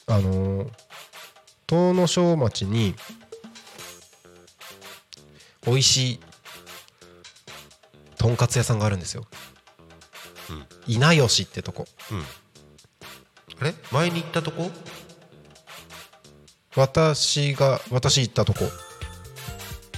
[0.06, 0.70] あのー
[1.66, 2.94] 遠野省町に
[5.66, 6.20] 美味しい
[8.18, 9.24] とんかつ屋さんがあるんですよ、
[10.86, 11.86] 稲吉ってとこ。
[12.12, 12.20] うん。
[13.60, 13.74] あれ？
[13.90, 14.70] 前に行ったとこ？
[16.76, 18.66] 私が私行ったとこ。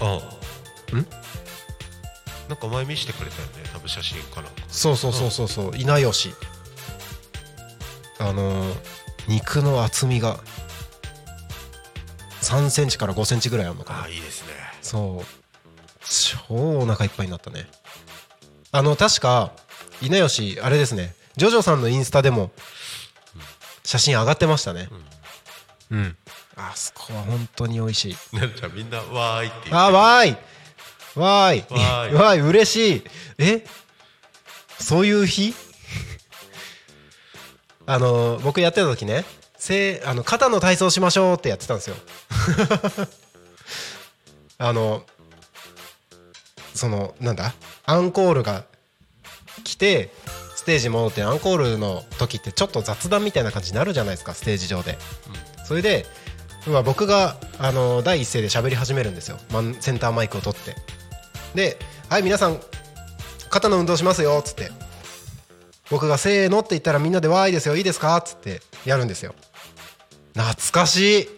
[0.01, 0.21] あ
[0.93, 0.97] あ。
[0.97, 1.07] ん？
[2.49, 4.63] なんか前見してくれたよね多分写真かなんか。
[4.69, 5.77] そうそうそうそうそう。
[5.77, 6.33] 稲吉。
[8.19, 8.77] あのー
[9.29, 10.39] 肉の厚みが
[12.43, 14.01] 3センチから5センチぐらいあるのかな。
[14.01, 14.53] ああいいですね。
[14.83, 15.25] そう。
[16.49, 17.67] 超お腹いっぱいになったね。
[18.71, 19.53] あの確か
[20.01, 21.15] 稲吉あれですね。
[21.37, 22.53] ジョジョさんのインスタでも
[23.83, 24.89] 写真上がってましたね。
[25.91, 26.17] うん、
[26.57, 28.17] あそこは本当に美味しい。
[28.75, 29.75] みんなわーいって言って。
[29.75, 30.37] あわーい
[31.17, 31.61] わーい。
[31.71, 32.15] わーい。
[32.15, 33.05] わーい嬉しい。
[33.39, 33.65] え？
[34.79, 35.55] そういう日？
[37.87, 39.25] あの僕やってた時ね
[39.57, 41.97] せあの肩の体操しましょうってやってたんですよ。
[44.59, 45.05] あの
[46.75, 47.55] そのなんだ？
[47.85, 48.65] アンコールが
[49.65, 50.11] 来て
[50.67, 54.99] テージ戻ってアンコールの時ってちょっと雑談みたいな感じになるじゃないですかステージ上で、
[55.65, 56.05] それで
[56.67, 59.39] まあ僕があの第一声で喋り始めるんですよ。
[59.53, 60.75] マンセンターマイクを取って
[61.57, 61.79] で
[62.09, 62.61] 「はい皆さん
[63.51, 64.71] 肩の運動しますよ」っつって。
[65.89, 69.35] 僕が「せーの」って言ったらみんなで「わーいですよいいですか?」っつってやるんですよ。
[70.35, 71.29] 懐かしい。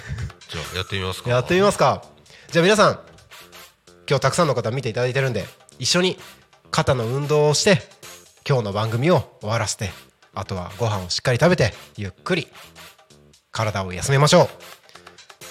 [0.50, 1.30] じゃあやってみますか。
[1.30, 2.02] やってみますか。
[2.50, 3.00] じゃあ皆さん
[4.08, 5.46] 今日たくさんの方見ていただいてるんで
[5.78, 6.18] 一緒に
[6.70, 7.86] 肩の運動をして
[8.48, 9.92] 今日の番組を終わらせて
[10.34, 12.48] あとはご飯をしっかり食べてゆっくり
[13.52, 14.48] 体を休めましょう。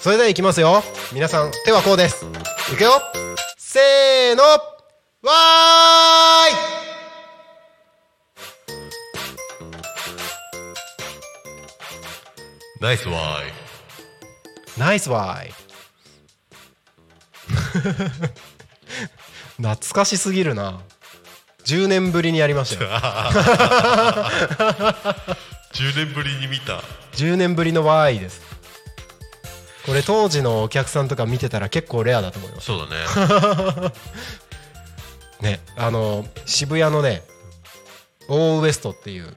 [0.02, 0.82] それではいきますよ。
[1.12, 2.26] 皆さん手はこうです。
[2.72, 3.00] いくよ
[3.70, 4.42] せーの。
[4.42, 6.54] わーい。
[12.80, 15.52] ナイスワイナイスワイ
[19.58, 20.80] 懐かしすぎるな。
[21.66, 22.90] 10年ぶりにやりましたよ。
[25.74, 26.82] 10年ぶりに見た。
[27.12, 28.47] 10年ぶりのワイです
[29.88, 32.66] これ当時のお客さんとか見てたら結構レアだと思います。
[32.66, 33.92] そうだね。
[35.56, 37.22] ねあの渋谷のね
[38.28, 39.34] オーウエストっていう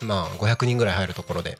[0.00, 1.58] まあ500人ぐらい入るところで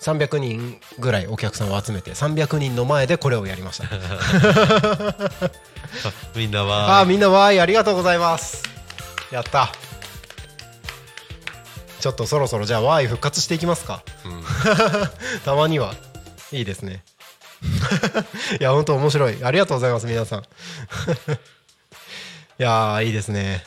[0.00, 3.90] 300人ぐらいお客さんを集めて300人の前でこれをやりました。
[6.34, 7.60] みんなはあーみんなわーい。
[7.60, 8.62] ありがとうございます。
[9.30, 9.70] やった。
[12.00, 14.02] ちょっとそろそろじゃあわーい復活していきますか、
[15.44, 15.94] たまには
[16.52, 17.02] いいですね
[18.60, 19.44] いや本当面白い。
[19.44, 20.40] ありがとうございます皆さん。
[20.42, 20.44] い
[22.58, 23.64] やーいいですね。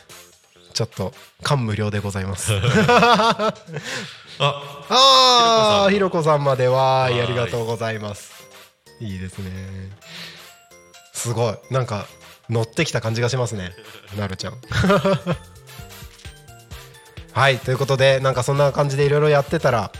[0.73, 1.13] ちょっと
[1.43, 2.53] 感無量でございます。
[2.57, 3.53] あ
[4.89, 6.43] ああひろこさん。
[6.43, 7.19] までわーい。
[7.19, 7.21] わーい。
[7.21, 8.31] ありがとうございます。
[8.99, 9.91] いいですね。
[11.13, 11.55] すごい。
[11.69, 12.07] なんか
[12.49, 13.73] 乗ってきた感じがしますね。
[14.17, 14.57] なるちゃん。
[17.33, 19.91] はいということでなんかそんな感じでいろいろやってたら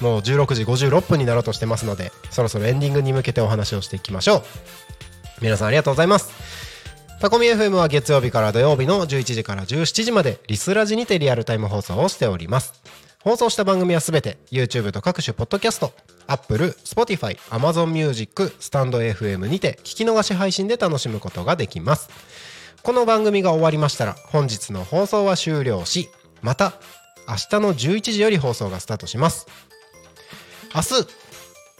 [0.00, 4.42] もう16時56分になろうとしてますのでそろそろエンディングに向けてお話をしていきましょう。
[5.40, 6.32] 皆さんありがとうございます。
[7.20, 12.82] タコミ FM は月曜日から土曜日の11時から17時までリスラジにてリアルタイム放送をしております。
[13.20, 15.94] 放送した番組はすべて YouTube と各種ポッドキャスト
[16.26, 22.10] Apple、Spotify、Amazon Music、スタンド FM にて聞き逃し配信で楽しむことができます。
[22.82, 26.10] この番組が終わりましたら本日の放送は終了し
[26.42, 26.74] また
[27.26, 29.46] 明日の11時より放送がスタートします。
[30.74, 30.86] 明日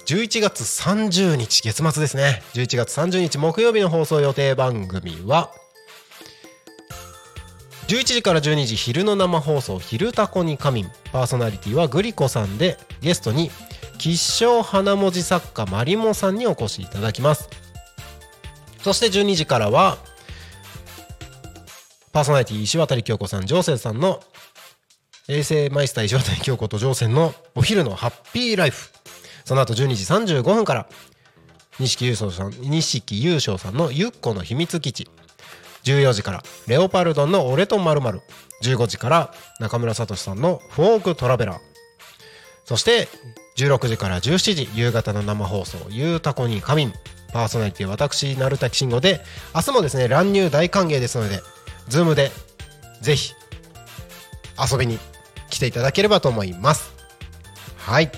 [0.07, 2.45] 11月30日月末ですね。
[2.53, 5.51] 11月30日木曜日の放送予定番組は
[7.89, 13.51] 11時から12時昼の生放送「昼タコに仮眠」パーソナリティはグリコさんでゲストに
[13.99, 17.49] 吉祥花文字作家マリモさんにお越しいただきます。
[18.85, 19.99] そして12時からは
[22.13, 24.23] パーソナリティ石渡京子さん、ジョセンさんの
[25.27, 28.91] 衛星マイスター石渡京子とジョーセンのお昼のハッピーライフ。
[29.47, 30.05] その後12時
[30.37, 30.87] 35分から
[31.81, 35.09] 錦優勝さん、錦優勝さんのゆっこの秘密基地。
[35.85, 38.01] 14時からレオパルドンの俺とまる
[38.63, 41.59] 15時から中村聡さんのフォークトラベラー。
[42.67, 43.09] そして
[43.57, 46.95] 16時から17時夕方の生放送「ゆうたこにかみん」
[47.33, 51.43] パーソナリティ私鳴滝慎吾で明日もですね乱入大歓迎ですので
[51.89, 52.31] ズームで
[53.01, 53.33] ぜひ
[54.59, 54.99] 遊びに
[55.55, 56.93] 来ていただければと思います。
[57.77, 58.11] はい。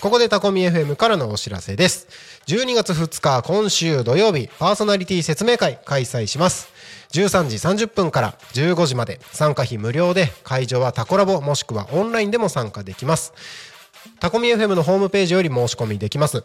[0.00, 2.06] ここでタコミ FM からのお知らせです。
[2.46, 6.68] 12月2日今週土曜日パーソナリティ説明会開催します。
[7.12, 13.32] 13時30分から15時まで参加費無料で会場はタコラボもしくはオンラインでも参加できます。
[14.18, 16.44] タコミ FM のホームページより申し込みできます。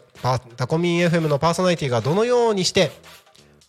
[0.56, 2.92] タコミ FM のパーソナリティがどのようにして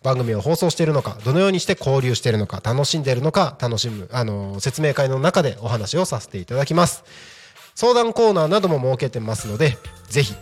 [0.04, 7.04] 番組を放送しているのかどのようにして交流しているのか楽しんでいるのか楽しむあの説明会の中でお話をさせていただきます。
[7.76, 9.78] 相談コーナーなども設けてますので
[10.10, 10.34] ぜひ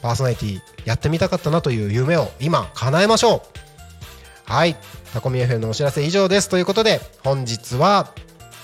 [0.00, 3.42] パーソナリティやってみたかったなという夢を今叶えましょ
[4.46, 4.50] う。
[4.50, 4.76] はい。
[5.12, 6.48] タコミ FM のお知らせ以上です。
[6.48, 8.12] ということで本日は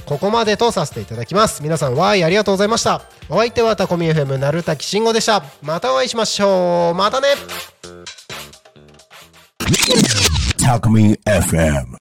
[0.06, 1.62] ここまでとさせていただきます。
[1.62, 3.02] 皆さんわーいありがとうございました。
[3.28, 5.42] お相手はタコミ FM なるたきしんごでした。
[5.62, 6.94] またお会いしましょう。
[6.94, 7.28] またね。
[10.66, 11.84] Alchemy FM.